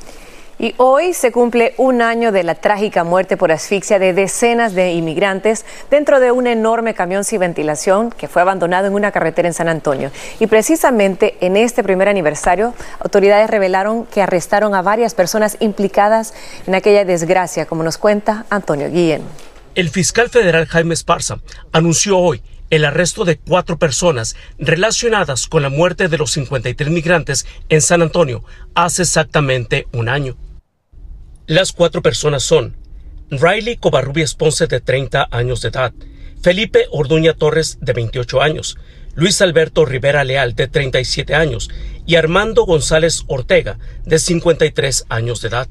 Y 0.59 0.75
hoy 0.77 1.15
se 1.15 1.33
cumple 1.33 1.75
un 1.79 2.01
año 2.01 2.31
de 2.31 2.45
la 2.45 2.55
trágica 2.55 3.03
muerte 3.03 3.37
por 3.37 3.51
asfixia 3.51 3.99
de 3.99 4.13
decenas 4.13 4.75
de 4.75 4.93
inmigrantes 4.93 5.65
dentro 5.91 6.21
de 6.21 6.31
un 6.31 6.47
enorme 6.47 6.95
camión 6.95 7.25
sin 7.25 7.41
ventilación 7.41 8.11
que 8.11 8.29
fue 8.29 8.43
abandonado 8.43 8.87
en 8.87 8.95
una 8.95 9.11
carretera 9.11 9.49
en 9.49 9.55
San 9.55 9.69
Antonio. 9.69 10.11
Y 10.39 10.47
precisamente 10.47 11.37
en 11.41 11.57
este 11.57 11.83
primer 11.83 12.09
aniversario, 12.09 12.75
autoridades 13.01 13.51
revelaron 13.51 14.07
que 14.07 14.23
arrestaron 14.23 14.75
a 14.75 14.83
varias 14.83 15.15
personas 15.15 15.57
implicadas 15.61 16.35
en 16.67 16.75
aquella 16.75 17.05
desgracia, 17.05 17.67
como 17.67 17.83
nos 17.83 17.99
cuenta 17.99 18.47
Antonio 18.49 18.89
Guillén. 18.91 19.23
El 19.75 19.91
fiscal 19.91 20.31
federal 20.31 20.67
Jaime 20.67 20.95
Esparza 20.95 21.39
anunció 21.73 22.19
hoy 22.19 22.43
el 22.71 22.85
arresto 22.85 23.25
de 23.25 23.39
cuatro 23.39 23.79
personas 23.79 24.37
relacionadas 24.59 25.47
con 25.47 25.63
la 25.63 25.69
muerte 25.69 26.09
de 26.09 26.19
los 26.19 26.33
53 26.33 26.91
migrantes 26.91 27.47
en 27.69 27.81
San 27.81 28.03
Antonio 28.03 28.45
hace 28.75 29.03
exactamente 29.03 29.87
un 29.93 30.09
año. 30.09 30.37
Las 31.47 31.73
cuatro 31.73 32.01
personas 32.01 32.43
son 32.43 32.75
Riley 33.29 33.77
Covarrubias 33.77 34.35
Ponce 34.35 34.67
de 34.67 34.81
30 34.81 35.29
años 35.31 35.61
de 35.61 35.69
edad, 35.69 35.93
Felipe 36.41 36.87
Orduña 36.91 37.35
Torres 37.35 37.77
de 37.83 37.93
28 37.93 38.41
años, 38.41 38.79
Luis 39.15 39.43
Alberto 39.43 39.85
Rivera 39.85 40.25
Leal 40.25 40.55
de 40.55 40.69
37 40.69 41.35
años 41.35 41.69
y 42.07 42.15
Armando 42.17 42.65
González 42.65 43.25
Ortega 43.27 43.79
de 44.07 44.19
53 44.19 45.05
años 45.11 45.43
de 45.43 45.49
edad. 45.49 45.69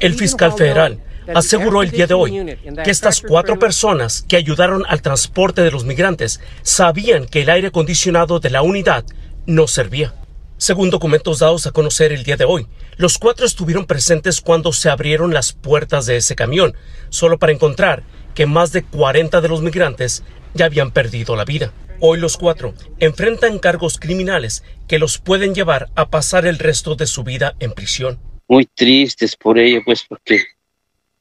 El 0.00 0.14
fiscal 0.14 0.52
federal 0.52 0.98
aseguró 1.32 1.84
el 1.84 1.92
día 1.92 2.08
de 2.08 2.14
hoy 2.14 2.58
que 2.82 2.90
estas 2.90 3.20
cuatro 3.20 3.60
personas 3.60 4.22
que 4.22 4.36
ayudaron 4.36 4.82
al 4.88 5.02
transporte 5.02 5.62
de 5.62 5.70
los 5.70 5.84
migrantes 5.84 6.40
sabían 6.62 7.26
que 7.26 7.42
el 7.42 7.50
aire 7.50 7.68
acondicionado 7.68 8.40
de 8.40 8.50
la 8.50 8.62
unidad 8.62 9.04
no 9.46 9.68
servía. 9.68 10.14
Según 10.60 10.90
documentos 10.90 11.38
dados 11.38 11.66
a 11.66 11.72
conocer 11.72 12.12
el 12.12 12.22
día 12.22 12.36
de 12.36 12.44
hoy, 12.44 12.66
los 12.98 13.16
cuatro 13.16 13.46
estuvieron 13.46 13.86
presentes 13.86 14.42
cuando 14.42 14.74
se 14.74 14.90
abrieron 14.90 15.32
las 15.32 15.54
puertas 15.54 16.04
de 16.04 16.18
ese 16.18 16.36
camión, 16.36 16.74
solo 17.08 17.38
para 17.38 17.52
encontrar 17.52 18.02
que 18.34 18.44
más 18.44 18.70
de 18.70 18.82
40 18.82 19.40
de 19.40 19.48
los 19.48 19.62
migrantes 19.62 20.22
ya 20.52 20.66
habían 20.66 20.90
perdido 20.90 21.34
la 21.34 21.46
vida. 21.46 21.72
Hoy 21.98 22.20
los 22.20 22.36
cuatro 22.36 22.74
enfrentan 22.98 23.58
cargos 23.58 23.98
criminales 23.98 24.62
que 24.86 24.98
los 24.98 25.16
pueden 25.16 25.54
llevar 25.54 25.88
a 25.94 26.10
pasar 26.10 26.44
el 26.44 26.58
resto 26.58 26.94
de 26.94 27.06
su 27.06 27.24
vida 27.24 27.54
en 27.58 27.72
prisión. 27.72 28.18
Muy 28.46 28.66
tristes 28.66 29.36
por 29.36 29.58
ello, 29.58 29.80
pues 29.82 30.04
porque 30.06 30.44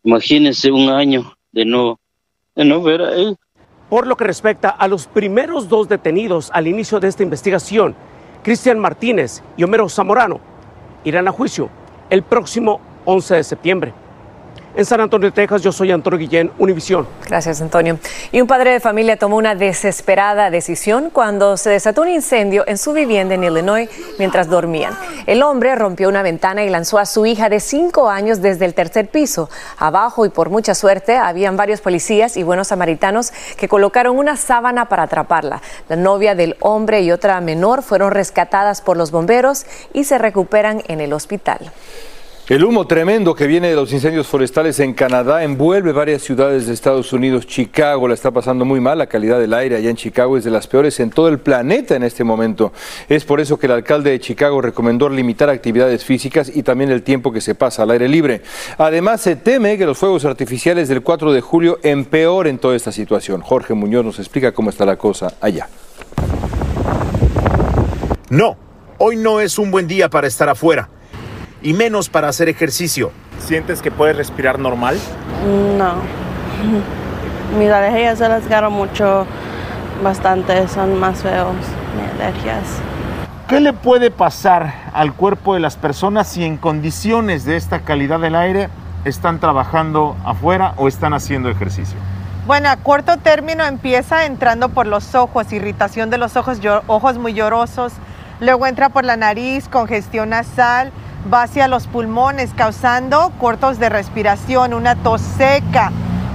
Imagínense 0.03 0.69
un 0.69 0.89
año 0.89 1.34
de 1.53 1.63
no, 1.63 1.98
de 2.55 2.65
no 2.65 2.81
ver 2.81 3.01
a 3.03 3.15
él. 3.15 3.38
Por 3.89 4.05
lo 4.05 4.17
que 4.17 4.25
respecta 4.25 4.69
a 4.69 4.89
los 4.89 5.08
primeros 5.08 5.69
dos 5.69 5.88
detenidos 5.88 6.51
al 6.53 6.67
inicio 6.67 7.00
de 7.00 7.08
esta 7.08 7.24
investigación, 7.24 7.96
Cristian 8.43 8.79
Martínez 8.79 9.43
y 9.58 9.63
Homero 9.63 9.89
Zamorano, 9.89 10.39
irán 11.03 11.27
a 11.27 11.31
juicio 11.31 11.69
el 12.10 12.24
próximo 12.24 12.79
11 13.05 13.36
de 13.36 13.43
septiembre. 13.43 13.93
En 14.80 14.86
San 14.86 15.02
Antonio, 15.02 15.34
Texas, 15.34 15.62
yo 15.62 15.74
soy 15.74 15.92
Antonio 15.92 16.18
Guillén, 16.18 16.54
Univisión. 16.58 17.06
Gracias, 17.28 17.62
Antonio. 17.62 18.00
Y 18.32 18.40
un 18.40 18.48
padre 18.48 18.72
de 18.72 18.80
familia 18.80 19.18
tomó 19.18 19.36
una 19.36 19.54
desesperada 19.54 20.50
decisión 20.50 21.10
cuando 21.10 21.58
se 21.58 21.70
desató 21.70 22.04
un 22.04 22.08
incendio 22.08 22.64
en 22.66 22.78
su 22.78 22.94
vivienda 22.94 23.36
en 23.36 23.44
Illinois 23.44 23.90
mientras 24.18 24.48
dormían. 24.48 24.98
El 25.26 25.44
hombre 25.44 25.76
rompió 25.76 26.08
una 26.08 26.22
ventana 26.22 26.64
y 26.64 26.70
lanzó 26.70 26.98
a 26.98 27.06
su 27.06 27.26
hija 27.26 27.50
de 27.50 27.60
cinco 27.60 28.10
años 28.10 28.42
desde 28.42 28.64
el 28.64 28.74
tercer 28.74 29.10
piso. 29.10 29.50
Abajo, 29.78 30.26
y 30.26 30.30
por 30.30 30.50
mucha 30.50 30.74
suerte, 30.74 31.18
habían 31.18 31.58
varios 31.58 31.82
policías 31.82 32.38
y 32.38 32.44
buenos 32.44 32.70
samaritanos 32.70 33.34
que 33.58 33.68
colocaron 33.68 34.18
una 34.18 34.38
sábana 34.38 34.88
para 34.88 35.04
atraparla. 35.04 35.62
La 35.90 35.98
novia 35.98 36.36
del 36.36 36.56
hombre 36.62 37.02
y 37.02 37.12
otra 37.12 37.42
menor 37.42 37.84
fueron 37.84 38.12
rescatadas 38.12 38.80
por 38.80 38.96
los 38.96 39.12
bomberos 39.12 39.66
y 39.92 40.06
se 40.06 40.18
recuperan 40.18 40.84
en 40.88 41.02
el 41.02 41.12
hospital. 41.12 41.70
El 42.50 42.63
humo 42.63 42.88
tremendo 42.88 43.36
que 43.36 43.46
viene 43.46 43.70
de 43.70 43.75
los 43.75 43.94
incendios 43.94 44.25
forestales 44.25 44.79
en 44.79 44.96
Canadá 44.96 45.44
envuelve 45.44 45.91
varias 45.91 46.24
ciudades 46.24 46.65
de 46.65 46.74
Estados 46.74 47.13
Unidos. 47.13 47.46
Chicago 47.46 48.08
la 48.08 48.15
está 48.15 48.32
pasando 48.32 48.65
muy 48.65 48.79
mal. 48.79 48.98
La 48.98 49.06
calidad 49.06 49.38
del 49.39 49.53
aire 49.53 49.75
allá 49.75 49.91
en 49.91 49.96
Chicago 49.96 50.36
es 50.36 50.46
de 50.46 50.50
las 50.50 50.65
peores 50.65 51.00
en 51.00 51.12
todo 51.12 51.27
el 51.27 51.38
planeta 51.38 51.96
en 51.96 52.01
este 52.01 52.24
momento. 52.24 52.74
Es 53.08 53.24
por 53.24 53.39
eso 53.39 53.60
que 53.60 53.68
el 53.68 53.74
alcalde 53.74 54.10
de 54.10 54.20
Chicago 54.20 54.63
recomendó 54.63 55.10
limitar 55.10 55.48
actividades 55.48 56.03
físicas 56.03 56.51
y 56.51 56.63
también 56.63 56.89
el 56.89 57.03
tiempo 57.03 57.32
que 57.32 57.39
se 57.39 57.53
pasa 57.53 57.84
al 57.84 57.91
aire 57.91 58.08
libre. 58.08 58.41
Además, 58.79 59.22
se 59.22 59.36
teme 59.36 59.77
que 59.77 59.86
los 59.86 60.00
fuegos 60.00 60.25
artificiales 60.25 60.89
del 60.89 61.03
4 61.03 61.32
de 61.32 61.41
julio 61.41 61.77
empeoren 61.84 62.58
toda 62.58 62.75
esta 62.75 62.91
situación. 62.91 63.41
Jorge 63.41 63.75
Muñoz 63.75 64.03
nos 64.03 64.18
explica 64.18 64.53
cómo 64.53 64.72
está 64.72 64.88
la 64.88 64.96
cosa 64.96 65.36
allá. 65.39 65.70
No, 68.32 68.58
hoy 68.98 69.18
no 69.18 69.39
es 69.39 69.60
un 69.60 69.70
buen 69.70 69.88
día 69.88 70.10
para 70.10 70.25
estar 70.25 70.50
afuera 70.50 70.89
y 71.62 71.74
menos 71.74 72.10
para 72.10 72.30
hacer 72.30 72.50
ejercicio. 72.50 73.12
¿Sientes 73.39 73.82
que 73.82 73.92
puedes 73.92 74.16
respirar 74.16 74.60
normal? 74.60 74.98
No. 75.78 75.94
Mis 77.58 77.70
alergias 77.72 78.20
se 78.20 78.30
las 78.30 78.46
agarro 78.46 78.70
mucho, 78.70 79.25
bastante, 80.04 80.68
son 80.68 81.00
más 81.00 81.24
feos, 81.24 81.56
mis 81.96 82.22
alergias. 82.22 82.63
¿Qué 83.48 83.60
le 83.60 83.74
puede 83.74 84.12
pasar 84.12 84.72
al 84.94 85.13
cuerpo 85.13 85.56
de 85.56 85.60
las 85.60 85.75
personas 85.75 86.28
si 86.28 86.46
en 86.46 86.58
condiciones 86.58 87.46
de 87.46 87.56
esta 87.56 87.80
calidad 87.80 88.20
del 88.20 88.36
aire 88.36 88.70
están 89.04 89.39
trabajando 89.39 90.16
afuera 90.24 90.75
o 90.78 90.88
están 90.88 91.16
haciendo 91.16 91.50
ejercicio? 91.50 91.98
Bueno, 92.46 92.70
a 92.70 92.78
corto 92.78 93.18
término 93.18 93.66
empieza 93.66 94.28
entrando 94.28 94.70
por 94.70 94.86
los 94.86 95.16
ojos, 95.16 95.51
irritación 95.51 96.12
de 96.12 96.20
los 96.20 96.38
ojos, 96.38 96.60
ojos 96.86 97.18
muy 97.18 97.34
llorosos, 97.34 97.94
luego 98.39 98.68
entra 98.68 98.89
por 98.89 99.06
la 99.06 99.18
nariz, 99.18 99.68
congestión 99.68 100.30
nasal, 100.30 100.92
va 101.32 101.44
hacia 101.44 101.68
los 101.68 101.88
pulmones, 101.88 102.52
causando 102.56 103.32
cortos 103.40 103.80
de 103.80 103.90
respiración, 103.90 104.74
una 104.74 104.96
tos 104.96 105.22
seca. 105.22 105.92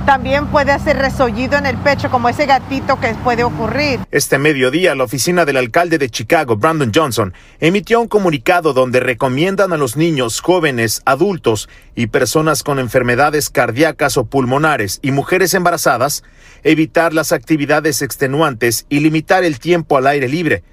También 0.07 0.49
puede 0.49 0.71
hacer 0.71 0.99
resollido 0.99 1.57
en 1.57 1.64
el 1.64 1.79
pecho, 1.79 2.11
como 2.11 2.29
ese 2.29 2.45
gatito 2.45 3.00
que 3.00 3.14
puede 3.25 3.43
ocurrir. 3.43 4.00
Este 4.11 4.37
mediodía, 4.37 4.95
la 4.95 5.05
oficina 5.05 5.47
del 5.47 5.57
alcalde 5.57 5.97
de 5.97 6.11
Chicago, 6.11 6.57
Brandon 6.59 6.93
Johnson, 6.95 7.33
emitió 7.59 8.03
un 8.03 8.09
comunicado 8.09 8.75
donde 8.75 9.00
recomiendan 9.00 9.73
a 9.73 9.79
los 9.79 9.97
niños, 9.97 10.41
jóvenes, 10.43 11.00
adultos 11.07 11.71
y 11.95 12.09
personas 12.09 12.62
con 12.62 12.79
enfermedades 12.79 13.49
cardíacas 13.49 14.19
o 14.19 14.26
pulmonares 14.26 14.99
y 15.00 15.11
mujeres 15.11 15.55
embarazadas 15.55 16.23
evitar 16.64 17.14
las 17.14 17.33
actividades 17.33 18.03
extenuantes 18.03 18.85
y 18.91 19.00
limitar 19.00 19.43
el 19.43 19.59
tiempo 19.59 19.97
al 19.97 20.07
aire 20.07 20.29
libre 20.29 20.64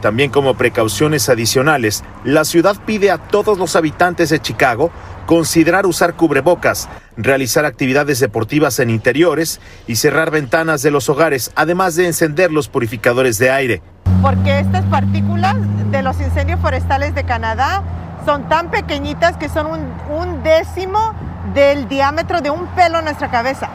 también 0.00 0.30
como 0.30 0.54
precauciones 0.54 1.28
adicionales, 1.28 2.04
la 2.24 2.44
ciudad 2.44 2.76
pide 2.86 3.10
a 3.10 3.18
todos 3.18 3.58
los 3.58 3.76
habitantes 3.76 4.30
de 4.30 4.40
Chicago 4.40 4.90
considerar 5.26 5.86
usar 5.86 6.14
cubrebocas, 6.14 6.88
realizar 7.16 7.64
actividades 7.64 8.18
deportivas 8.20 8.78
en 8.78 8.90
interiores 8.90 9.60
y 9.86 9.96
cerrar 9.96 10.30
ventanas 10.30 10.82
de 10.82 10.90
los 10.90 11.08
hogares, 11.08 11.50
además 11.54 11.96
de 11.96 12.06
encender 12.06 12.50
los 12.50 12.68
purificadores 12.68 13.38
de 13.38 13.50
aire. 13.50 13.82
Porque 14.22 14.60
estas 14.60 14.84
partículas 14.86 15.56
de 15.90 16.02
los 16.02 16.18
incendios 16.20 16.60
forestales 16.60 17.14
de 17.14 17.24
Canadá 17.24 17.82
son 18.24 18.48
tan 18.48 18.70
pequeñitas 18.70 19.36
que 19.36 19.48
son 19.48 19.66
un, 19.66 20.42
décimo 20.42 21.14
del 21.54 21.88
diámetro 21.88 22.40
de 22.40 22.50
un 22.50 22.66
pelo 22.68 22.98
en 22.98 23.04
nuestra 23.04 23.30
cabeza. 23.30 23.68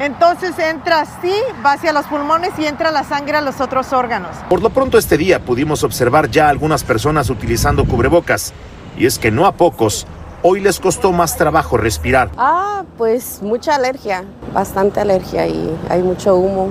Entonces 0.00 0.58
entra 0.58 1.02
así, 1.02 1.34
va 1.64 1.72
hacia 1.72 1.92
los 1.92 2.06
pulmones 2.06 2.52
y 2.58 2.64
entra 2.64 2.90
la 2.90 3.04
sangre 3.04 3.36
a 3.36 3.42
los 3.42 3.60
otros 3.60 3.92
órganos. 3.92 4.34
Por 4.48 4.62
lo 4.62 4.70
pronto 4.70 4.96
este 4.96 5.18
día 5.18 5.44
pudimos 5.44 5.84
observar 5.84 6.30
ya 6.30 6.48
algunas 6.48 6.84
personas 6.84 7.28
utilizando 7.28 7.84
cubrebocas. 7.84 8.54
Y 8.96 9.04
es 9.04 9.18
que 9.18 9.30
no 9.30 9.44
a 9.44 9.52
pocos, 9.52 10.06
hoy 10.42 10.60
les 10.60 10.80
costó 10.80 11.12
más 11.12 11.36
trabajo 11.36 11.76
respirar. 11.76 12.30
Ah, 12.38 12.84
pues 12.96 13.42
mucha 13.42 13.74
alergia, 13.74 14.24
bastante 14.54 15.00
alergia 15.00 15.46
y 15.46 15.78
hay 15.90 16.02
mucho 16.02 16.34
humo 16.34 16.70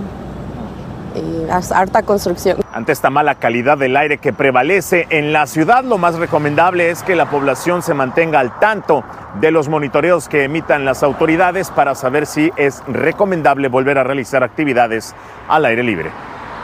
y 1.15 1.47
harta 1.49 2.03
construcción. 2.03 2.57
Ante 2.73 2.91
esta 2.91 3.09
mala 3.09 3.35
calidad 3.35 3.77
del 3.77 3.97
aire 3.97 4.17
que 4.17 4.33
prevalece 4.33 5.07
en 5.09 5.33
la 5.33 5.47
ciudad, 5.47 5.83
lo 5.83 5.97
más 5.97 6.15
recomendable 6.15 6.89
es 6.89 7.03
que 7.03 7.15
la 7.15 7.29
población 7.29 7.81
se 7.81 7.93
mantenga 7.93 8.39
al 8.39 8.59
tanto 8.59 9.03
de 9.39 9.51
los 9.51 9.69
monitoreos 9.69 10.29
que 10.29 10.43
emitan 10.43 10.85
las 10.85 11.03
autoridades 11.03 11.69
para 11.71 11.95
saber 11.95 12.25
si 12.25 12.51
es 12.55 12.83
recomendable 12.87 13.67
volver 13.67 13.97
a 13.97 14.03
realizar 14.03 14.43
actividades 14.43 15.15
al 15.47 15.65
aire 15.65 15.83
libre. 15.83 16.11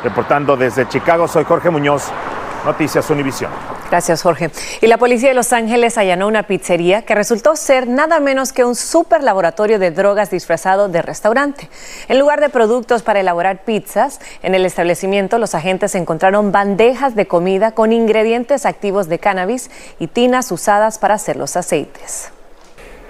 Reportando 0.04 0.56
desde 0.56 0.88
Chicago, 0.88 1.28
soy 1.28 1.44
Jorge 1.44 1.70
Muñoz, 1.70 2.12
Noticias 2.66 3.10
Univisión. 3.10 3.75
Gracias, 3.90 4.24
Jorge. 4.24 4.50
Y 4.82 4.88
la 4.88 4.98
policía 4.98 5.30
de 5.30 5.36
Los 5.36 5.54
Ángeles 5.54 5.98
allanó 5.98 6.28
una 6.28 6.44
pizzería 6.44 7.04
que 7.04 7.14
resultó 7.14 7.56
ser 7.56 7.88
nada 7.88 8.20
menos 8.20 8.52
que 8.52 8.66
un 8.66 8.76
super 8.76 9.24
laboratorio 9.24 9.78
de 9.78 9.92
drogas 9.92 10.32
disfrazado 10.32 10.90
de 10.90 11.02
restaurante. 11.02 11.70
En 12.08 12.20
lugar 12.20 12.42
de 12.42 12.50
productos 12.50 13.04
para 13.04 13.20
elaborar 13.20 13.64
pizzas, 13.64 14.20
en 14.42 14.56
el 14.56 14.66
establecimiento 14.66 15.38
los 15.38 15.54
agentes 15.54 15.94
encontraron 15.96 16.52
bandejas 16.52 17.16
de 17.16 17.28
comida 17.28 17.72
con 17.72 17.92
ingredientes 17.92 18.66
activos 18.66 19.08
de 19.08 19.20
cannabis 19.20 19.70
y 20.00 20.08
tinas 20.08 20.52
usadas 20.52 20.98
para 20.98 21.14
hacer 21.14 21.36
los 21.36 21.56
aceites. 21.56 22.35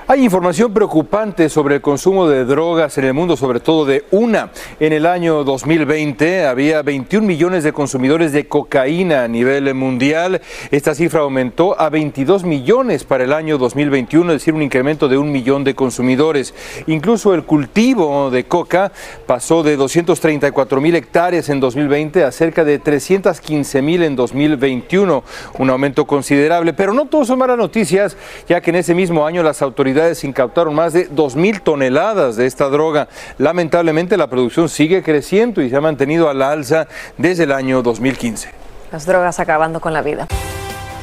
Hay 0.08 0.24
información 0.24 0.72
preocupante 0.72 1.50
sobre 1.50 1.78
el 1.78 1.82
consumo 1.82 2.28
de 2.28 2.46
drogas 2.46 2.96
en 3.00 3.06
el 3.06 3.16
mundo, 3.16 3.36
sobre 3.36 3.60
todo 3.60 3.86
de 3.86 4.06
una. 4.12 4.52
En 4.80 4.94
el 4.94 5.08
año 5.08 5.44
2020 5.44 6.46
había 6.46 6.84
21 6.84 7.26
millones 7.26 7.64
de 7.64 7.74
consumidores 7.74 8.32
de 8.32 8.48
cocaína 8.48 9.24
a 9.24 9.28
nivel 9.28 9.74
mundial. 9.74 10.42
Esta 10.70 10.94
cifra 10.94 11.22
aumentó 11.22 11.82
a 11.82 11.90
22 11.90 12.44
millones 12.44 13.04
para 13.04 13.24
el 13.24 13.34
año 13.34 13.58
2021, 13.58 14.32
es 14.32 14.42
decir, 14.42 14.54
un 14.54 14.62
incremento 14.62 15.08
de 15.08 15.18
un 15.18 15.32
millón 15.32 15.64
de 15.64 15.74
consumidores. 15.74 16.54
Incluso 16.86 17.34
el 17.34 17.44
cultivo 17.44 18.30
de 18.30 18.44
coca 18.44 18.92
pasó 19.26 19.64
de 19.64 19.76
234 19.76 20.82
mil 20.82 20.96
hectáreas 20.96 21.50
en 21.50 21.60
2020 21.60 22.24
a 22.24 22.32
cerca 22.32 22.64
de 22.64 22.78
315 22.78 23.82
mil 23.82 24.04
en 24.04 24.16
2021, 24.16 25.24
un 25.58 25.70
aumento 25.72 26.06
considerable. 26.06 26.74
Pero 26.74 26.94
no 26.94 27.08
todo 27.08 27.26
son 27.26 27.40
malas 27.40 27.58
noticias, 27.58 28.16
ya 28.48 28.62
que 28.62 28.70
en 28.70 28.76
ese 28.76 28.94
mismo 28.94 29.26
año 29.26 29.42
las 29.42 29.64
autoridades 29.64 29.95
incautaron 30.24 30.76
más 30.76 30.94
de 30.94 31.10
2.000 31.10 31.62
toneladas 31.62 32.36
de 32.36 32.46
esta 32.46 32.70
droga. 32.70 33.08
Lamentablemente 33.38 34.18
la 34.18 34.28
producción 34.28 34.70
sigue 34.70 35.04
creciendo 35.04 35.62
y 35.62 35.70
se 35.70 35.76
ha 35.76 35.82
mantenido 35.82 36.30
a 36.30 36.34
la 36.34 36.52
alza 36.52 36.88
desde 37.18 37.44
el 37.44 37.52
año 37.52 37.82
2015. 37.82 38.50
Las 38.92 39.06
drogas 39.06 39.40
acabando 39.40 39.80
con 39.80 39.94
la 39.94 40.02
vida. 40.02 40.28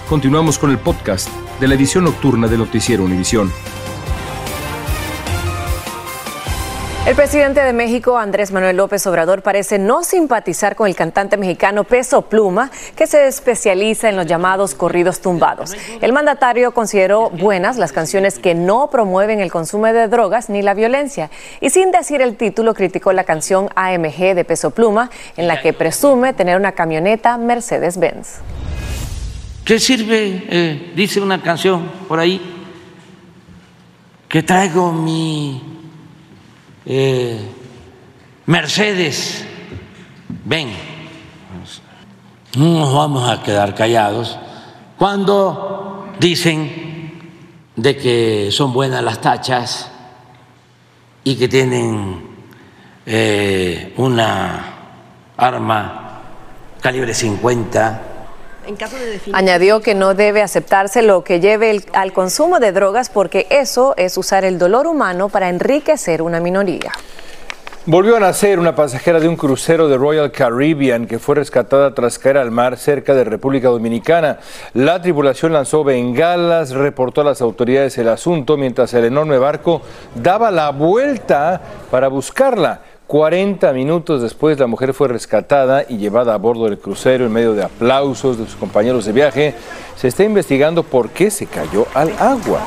Continuamos 0.08 0.58
con 0.58 0.70
el 0.70 0.78
podcast 0.78 1.28
de 1.60 1.68
la 1.68 1.74
edición 1.74 2.04
nocturna 2.04 2.48
de 2.48 2.58
Noticiero 2.58 3.04
Univisión. 3.04 3.50
El 7.04 7.16
presidente 7.16 7.60
de 7.60 7.72
México, 7.72 8.16
Andrés 8.16 8.52
Manuel 8.52 8.76
López 8.76 9.04
Obrador, 9.08 9.42
parece 9.42 9.76
no 9.76 10.04
simpatizar 10.04 10.76
con 10.76 10.86
el 10.86 10.94
cantante 10.94 11.36
mexicano 11.36 11.82
Peso 11.82 12.22
Pluma, 12.22 12.70
que 12.94 13.08
se 13.08 13.26
especializa 13.26 14.08
en 14.08 14.14
los 14.14 14.26
llamados 14.26 14.76
corridos 14.76 15.20
tumbados. 15.20 15.74
El 16.00 16.12
mandatario 16.12 16.72
consideró 16.72 17.28
buenas 17.28 17.76
las 17.76 17.90
canciones 17.90 18.38
que 18.38 18.54
no 18.54 18.88
promueven 18.88 19.40
el 19.40 19.50
consumo 19.50 19.86
de 19.86 20.06
drogas 20.06 20.48
ni 20.48 20.62
la 20.62 20.74
violencia. 20.74 21.28
Y 21.60 21.70
sin 21.70 21.90
decir 21.90 22.22
el 22.22 22.36
título, 22.36 22.72
criticó 22.72 23.12
la 23.12 23.24
canción 23.24 23.68
AMG 23.74 24.36
de 24.36 24.44
Peso 24.44 24.70
Pluma, 24.70 25.10
en 25.36 25.48
la 25.48 25.60
que 25.60 25.72
presume 25.72 26.34
tener 26.34 26.56
una 26.56 26.70
camioneta 26.70 27.36
Mercedes-Benz. 27.36 28.36
¿Qué 29.64 29.80
sirve, 29.80 30.44
eh, 30.48 30.92
dice 30.94 31.20
una 31.20 31.42
canción 31.42 31.90
por 32.06 32.20
ahí, 32.20 32.40
que 34.28 34.44
traigo 34.44 34.92
mi 34.92 35.81
eh, 36.86 37.38
Mercedes, 38.46 39.44
ven, 40.44 40.72
no 42.56 42.80
nos 42.80 42.94
vamos 42.94 43.30
a 43.30 43.42
quedar 43.42 43.74
callados 43.74 44.38
cuando 44.98 46.12
dicen 46.18 47.20
de 47.76 47.96
que 47.96 48.48
son 48.52 48.72
buenas 48.72 49.02
las 49.02 49.20
tachas 49.20 49.90
y 51.24 51.36
que 51.36 51.48
tienen 51.48 52.26
eh, 53.06 53.94
una 53.96 54.74
arma 55.36 56.20
calibre 56.80 57.14
50 57.14 58.11
Añadió 59.32 59.80
que 59.80 59.94
no 59.94 60.14
debe 60.14 60.42
aceptarse 60.42 61.02
lo 61.02 61.24
que 61.24 61.40
lleve 61.40 61.82
al 61.92 62.12
consumo 62.12 62.60
de 62.60 62.72
drogas 62.72 63.08
porque 63.08 63.46
eso 63.50 63.94
es 63.96 64.16
usar 64.16 64.44
el 64.44 64.58
dolor 64.58 64.86
humano 64.86 65.28
para 65.28 65.48
enriquecer 65.48 66.22
una 66.22 66.40
minoría. 66.40 66.92
Volvió 67.84 68.16
a 68.16 68.20
nacer 68.20 68.60
una 68.60 68.76
pasajera 68.76 69.18
de 69.18 69.26
un 69.26 69.34
crucero 69.34 69.88
de 69.88 69.96
Royal 69.96 70.30
Caribbean 70.30 71.08
que 71.08 71.18
fue 71.18 71.34
rescatada 71.34 71.92
tras 71.92 72.16
caer 72.16 72.38
al 72.38 72.52
mar 72.52 72.76
cerca 72.76 73.12
de 73.12 73.24
República 73.24 73.70
Dominicana. 73.70 74.38
La 74.74 75.02
tripulación 75.02 75.52
lanzó 75.52 75.82
bengalas, 75.82 76.70
reportó 76.70 77.22
a 77.22 77.24
las 77.24 77.42
autoridades 77.42 77.98
el 77.98 78.08
asunto 78.08 78.56
mientras 78.56 78.94
el 78.94 79.06
enorme 79.06 79.36
barco 79.38 79.82
daba 80.14 80.52
la 80.52 80.70
vuelta 80.70 81.60
para 81.90 82.06
buscarla. 82.06 82.82
40 83.12 83.74
minutos 83.74 84.22
después 84.22 84.58
la 84.58 84.66
mujer 84.66 84.94
fue 84.94 85.06
rescatada 85.06 85.84
y 85.86 85.98
llevada 85.98 86.32
a 86.32 86.38
bordo 86.38 86.64
del 86.64 86.78
crucero 86.78 87.26
en 87.26 87.32
medio 87.32 87.52
de 87.52 87.62
aplausos 87.62 88.38
de 88.38 88.46
sus 88.46 88.56
compañeros 88.56 89.04
de 89.04 89.12
viaje. 89.12 89.54
Se 89.96 90.08
está 90.08 90.24
investigando 90.24 90.82
por 90.82 91.10
qué 91.10 91.30
se 91.30 91.44
cayó 91.44 91.86
al 91.92 92.10
agua. 92.18 92.64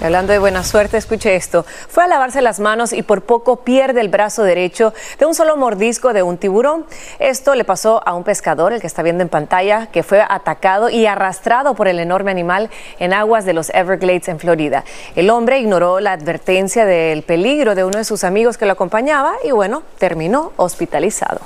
Hablando 0.00 0.32
de 0.32 0.38
buena 0.38 0.62
suerte, 0.62 0.96
escuche 0.96 1.34
esto. 1.34 1.66
Fue 1.88 2.04
a 2.04 2.06
lavarse 2.06 2.40
las 2.40 2.60
manos 2.60 2.92
y 2.92 3.02
por 3.02 3.22
poco 3.22 3.56
pierde 3.56 4.00
el 4.00 4.08
brazo 4.08 4.44
derecho 4.44 4.94
de 5.18 5.26
un 5.26 5.34
solo 5.34 5.56
mordisco 5.56 6.12
de 6.12 6.22
un 6.22 6.38
tiburón. 6.38 6.86
Esto 7.18 7.56
le 7.56 7.64
pasó 7.64 8.00
a 8.06 8.14
un 8.14 8.22
pescador, 8.22 8.72
el 8.72 8.80
que 8.80 8.86
está 8.86 9.02
viendo 9.02 9.22
en 9.22 9.28
pantalla, 9.28 9.88
que 9.88 10.04
fue 10.04 10.22
atacado 10.22 10.88
y 10.88 11.06
arrastrado 11.06 11.74
por 11.74 11.88
el 11.88 11.98
enorme 11.98 12.30
animal 12.30 12.70
en 13.00 13.12
aguas 13.12 13.44
de 13.44 13.54
los 13.54 13.70
Everglades 13.70 14.28
en 14.28 14.38
Florida. 14.38 14.84
El 15.16 15.30
hombre 15.30 15.58
ignoró 15.58 15.98
la 15.98 16.12
advertencia 16.12 16.84
del 16.84 17.24
peligro 17.24 17.74
de 17.74 17.82
uno 17.82 17.98
de 17.98 18.04
sus 18.04 18.22
amigos 18.22 18.56
que 18.56 18.66
lo 18.66 18.72
acompañaba 18.72 19.34
y 19.42 19.50
bueno, 19.50 19.82
terminó 19.98 20.52
hospitalizado. 20.56 21.40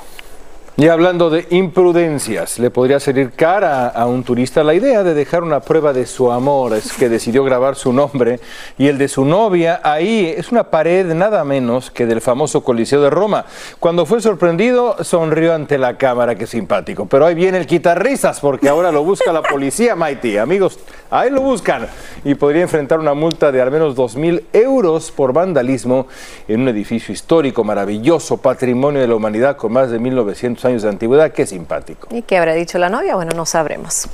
Y 0.75 0.87
hablando 0.87 1.29
de 1.29 1.45
imprudencias, 1.51 2.57
le 2.57 2.71
podría 2.71 2.99
salir 2.99 3.29
cara 3.33 3.89
a 3.89 4.07
un 4.07 4.23
turista 4.23 4.63
la 4.63 4.73
idea 4.73 5.03
de 5.03 5.13
dejar 5.13 5.43
una 5.43 5.59
prueba 5.59 5.93
de 5.93 6.07
su 6.07 6.31
amor, 6.31 6.73
es 6.73 6.93
que 6.93 7.09
decidió 7.09 7.43
grabar 7.43 7.75
su 7.75 7.93
nombre 7.93 8.39
y 8.79 8.87
el 8.87 8.97
de 8.97 9.07
su 9.07 9.23
novia 9.23 9.81
ahí. 9.83 10.33
Es 10.35 10.51
una 10.51 10.71
pared 10.71 11.13
nada 11.13 11.43
menos 11.43 11.91
que 11.91 12.07
del 12.07 12.21
famoso 12.21 12.63
Coliseo 12.63 13.03
de 13.03 13.11
Roma. 13.11 13.45
Cuando 13.79 14.07
fue 14.07 14.19
sorprendido, 14.19 14.95
sonrió 15.03 15.53
ante 15.53 15.77
la 15.77 15.95
cámara, 15.95 16.33
qué 16.33 16.47
simpático. 16.47 17.05
Pero 17.05 17.27
ahí 17.27 17.35
viene 17.35 17.59
el 17.59 17.67
quitarrisas 17.67 18.39
porque 18.39 18.67
ahora 18.67 18.91
lo 18.91 19.03
busca 19.03 19.31
la 19.31 19.43
policía, 19.43 19.95
Mighty. 19.95 20.39
Amigos, 20.39 20.79
ahí 21.11 21.29
lo 21.29 21.41
buscan 21.41 21.85
y 22.25 22.33
podría 22.33 22.63
enfrentar 22.63 22.99
una 22.99 23.13
multa 23.13 23.51
de 23.51 23.61
al 23.61 23.69
menos 23.69 23.93
dos 23.93 24.15
mil 24.15 24.43
euros 24.51 25.11
por 25.11 25.33
vandalismo 25.33 26.07
en 26.47 26.61
un 26.61 26.69
edificio 26.69 27.13
histórico, 27.13 27.63
maravilloso, 27.63 28.37
patrimonio 28.37 29.01
de 29.01 29.07
la 29.07 29.13
humanidad 29.13 29.55
con 29.55 29.71
más 29.71 29.91
de 29.91 29.99
1900 29.99 30.63
años 30.65 30.72
de 30.81 30.89
antigüedad, 30.89 31.31
qué 31.31 31.45
simpático. 31.45 32.07
¿Y 32.11 32.23
qué 32.23 32.37
habrá 32.37 32.53
dicho 32.53 32.77
la 32.77 32.89
novia? 32.89 33.15
Bueno, 33.15 33.31
no 33.35 33.45
sabremos. 33.45 34.07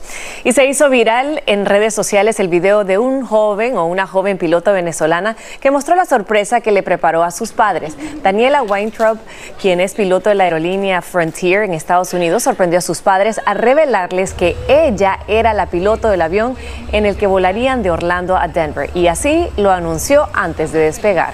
Y 0.43 0.51
se 0.51 0.65
hizo 0.65 0.89
viral 0.89 1.41
en 1.45 1.65
redes 1.65 1.93
sociales 1.93 2.39
el 2.39 2.47
video 2.47 2.83
de 2.83 2.97
un 2.97 3.25
joven 3.25 3.77
o 3.77 3.85
una 3.85 4.05
joven 4.05 4.37
piloto 4.37 4.73
venezolana 4.73 5.35
que 5.61 5.71
mostró 5.71 5.95
la 5.95 6.05
sorpresa 6.05 6.61
que 6.61 6.71
le 6.71 6.83
preparó 6.83 7.23
a 7.23 7.31
sus 7.31 7.51
padres. 7.51 7.95
Daniela 8.21 8.63
Weintraub, 8.63 9.17
quien 9.61 9.79
es 9.79 9.93
piloto 9.93 10.29
de 10.29 10.35
la 10.35 10.43
aerolínea 10.45 11.01
Frontier 11.01 11.63
en 11.63 11.73
Estados 11.73 12.13
Unidos, 12.13 12.43
sorprendió 12.43 12.79
a 12.79 12.81
sus 12.81 13.01
padres 13.01 13.39
a 13.45 13.53
revelarles 13.53 14.33
que 14.33 14.55
ella 14.67 15.19
era 15.27 15.53
la 15.53 15.67
piloto 15.67 16.09
del 16.09 16.21
avión 16.21 16.55
en 16.91 17.05
el 17.05 17.15
que 17.15 17.27
volarían 17.27 17.83
de 17.83 17.91
Orlando 17.91 18.35
a 18.35 18.47
Denver. 18.47 18.89
Y 18.93 19.07
así 19.07 19.47
lo 19.57 19.71
anunció 19.71 20.27
antes 20.33 20.71
de 20.71 20.79
despegar. 20.79 21.33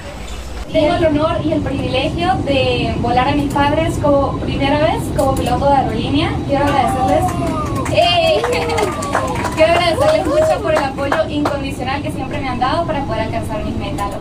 Tengo 0.71 0.95
el 0.95 1.05
honor 1.05 1.37
y 1.43 1.53
el 1.53 1.61
privilegio 1.61 2.33
de 2.45 2.93
volar 2.99 3.29
a 3.29 3.35
mis 3.35 3.53
padres 3.53 3.97
como 4.01 4.37
primera 4.39 4.79
vez 4.79 5.03
como 5.15 5.35
piloto 5.35 5.69
de 5.69 5.75
aerolínea. 5.75 6.31
Quiero 6.47 6.65
agradecerles, 6.65 7.31
¡eh! 7.93 8.41
quiero 9.55 9.73
agradecerles 9.73 10.27
mucho 10.27 10.61
por 10.61 10.73
el 10.73 10.83
apoyo 10.83 11.29
incondicional 11.29 12.01
que 12.01 12.11
siempre 12.11 12.39
me 12.39 12.49
han 12.49 12.59
dado 12.59 12.85
para 12.85 13.03
poder 13.05 13.21
alcanzar 13.21 13.63
mis 13.63 13.75
metas. 13.77 14.11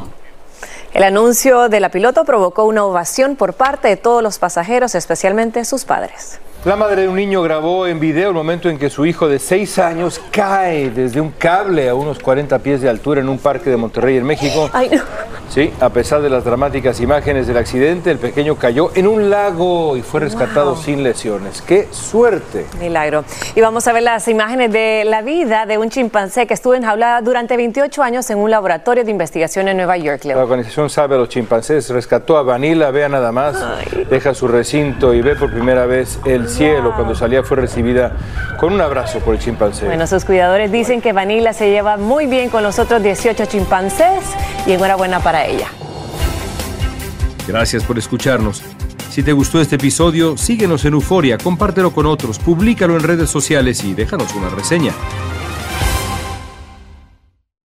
El 0.92 1.02
anuncio 1.02 1.68
de 1.68 1.80
la 1.80 1.88
piloto 1.88 2.24
provocó 2.24 2.64
una 2.64 2.84
ovación 2.84 3.34
por 3.34 3.54
parte 3.54 3.88
de 3.88 3.96
todos 3.96 4.22
los 4.22 4.38
pasajeros, 4.38 4.94
especialmente 4.94 5.64
sus 5.64 5.84
padres. 5.84 6.38
La 6.64 6.76
madre 6.76 7.02
de 7.02 7.08
un 7.08 7.16
niño 7.16 7.42
grabó 7.42 7.86
en 7.86 8.00
video 8.00 8.30
el 8.30 8.34
momento 8.34 8.70
en 8.70 8.78
que 8.78 8.88
su 8.88 9.04
hijo 9.04 9.28
de 9.28 9.38
6 9.38 9.78
años 9.80 10.18
cae 10.30 10.88
desde 10.88 11.20
un 11.20 11.30
cable 11.30 11.90
a 11.90 11.94
unos 11.94 12.18
40 12.20 12.58
pies 12.60 12.80
de 12.80 12.88
altura 12.88 13.20
en 13.20 13.28
un 13.28 13.36
parque 13.36 13.68
de 13.68 13.76
Monterrey, 13.76 14.16
en 14.16 14.24
México. 14.24 14.70
Ay, 14.72 14.88
no. 14.90 15.02
Sí, 15.50 15.70
a 15.78 15.90
pesar 15.90 16.22
de 16.22 16.30
las 16.30 16.42
dramáticas 16.42 17.00
imágenes 17.00 17.46
del 17.46 17.58
accidente, 17.58 18.10
el 18.10 18.18
pequeño 18.18 18.56
cayó 18.56 18.90
en 18.94 19.06
un 19.06 19.28
lago 19.28 19.94
y 19.94 20.00
fue 20.00 20.20
rescatado 20.20 20.74
sin 20.74 21.02
lesiones. 21.02 21.60
¡Qué 21.60 21.86
suerte! 21.90 22.64
Milagro. 22.80 23.24
Y 23.54 23.60
vamos 23.60 23.86
a 23.86 23.92
ver 23.92 24.02
las 24.02 24.26
imágenes 24.26 24.72
de 24.72 25.04
la 25.04 25.20
vida 25.20 25.66
de 25.66 25.76
un 25.76 25.90
chimpancé 25.90 26.46
que 26.46 26.54
estuvo 26.54 26.74
enjaulada 26.74 27.20
durante 27.20 27.58
28 27.58 28.02
años 28.02 28.28
en 28.30 28.38
un 28.38 28.50
laboratorio 28.50 29.04
de 29.04 29.10
investigación 29.10 29.68
en 29.68 29.76
Nueva 29.76 29.98
York. 29.98 30.24
Leo. 30.24 30.38
La 30.38 30.44
organización 30.44 30.88
sabe 30.88 31.14
a 31.14 31.18
los 31.18 31.28
chimpancés, 31.28 31.90
rescató 31.90 32.38
a 32.38 32.42
Vanilla, 32.42 32.90
vea 32.90 33.10
nada 33.10 33.30
más, 33.30 33.62
deja 34.08 34.32
su 34.32 34.48
recinto 34.48 35.12
y 35.12 35.20
ve 35.20 35.36
por 35.36 35.52
primera 35.52 35.84
vez 35.84 36.18
el 36.24 36.48
cielo. 36.54 36.92
Cuando 36.94 37.14
salía 37.14 37.42
fue 37.42 37.56
recibida 37.56 38.12
con 38.58 38.72
un 38.72 38.80
abrazo 38.80 39.18
por 39.20 39.34
el 39.34 39.40
chimpancé. 39.40 39.86
Bueno, 39.86 40.06
sus 40.06 40.24
cuidadores 40.24 40.70
dicen 40.72 41.00
que 41.00 41.12
Vanilla 41.12 41.52
se 41.52 41.70
lleva 41.70 41.96
muy 41.96 42.26
bien 42.26 42.50
con 42.50 42.62
los 42.62 42.78
otros 42.78 43.02
18 43.02 43.46
chimpancés 43.46 44.24
y 44.66 44.72
enhorabuena 44.72 45.20
para 45.20 45.46
ella. 45.46 45.68
Gracias 47.46 47.84
por 47.84 47.98
escucharnos. 47.98 48.62
Si 49.10 49.22
te 49.22 49.32
gustó 49.32 49.60
este 49.60 49.76
episodio, 49.76 50.36
síguenos 50.36 50.84
en 50.84 50.94
Euforia, 50.94 51.38
compártelo 51.38 51.92
con 51.92 52.06
otros, 52.06 52.38
públicalo 52.38 52.96
en 52.96 53.02
redes 53.04 53.30
sociales 53.30 53.84
y 53.84 53.94
déjanos 53.94 54.34
una 54.34 54.48
reseña. 54.48 54.92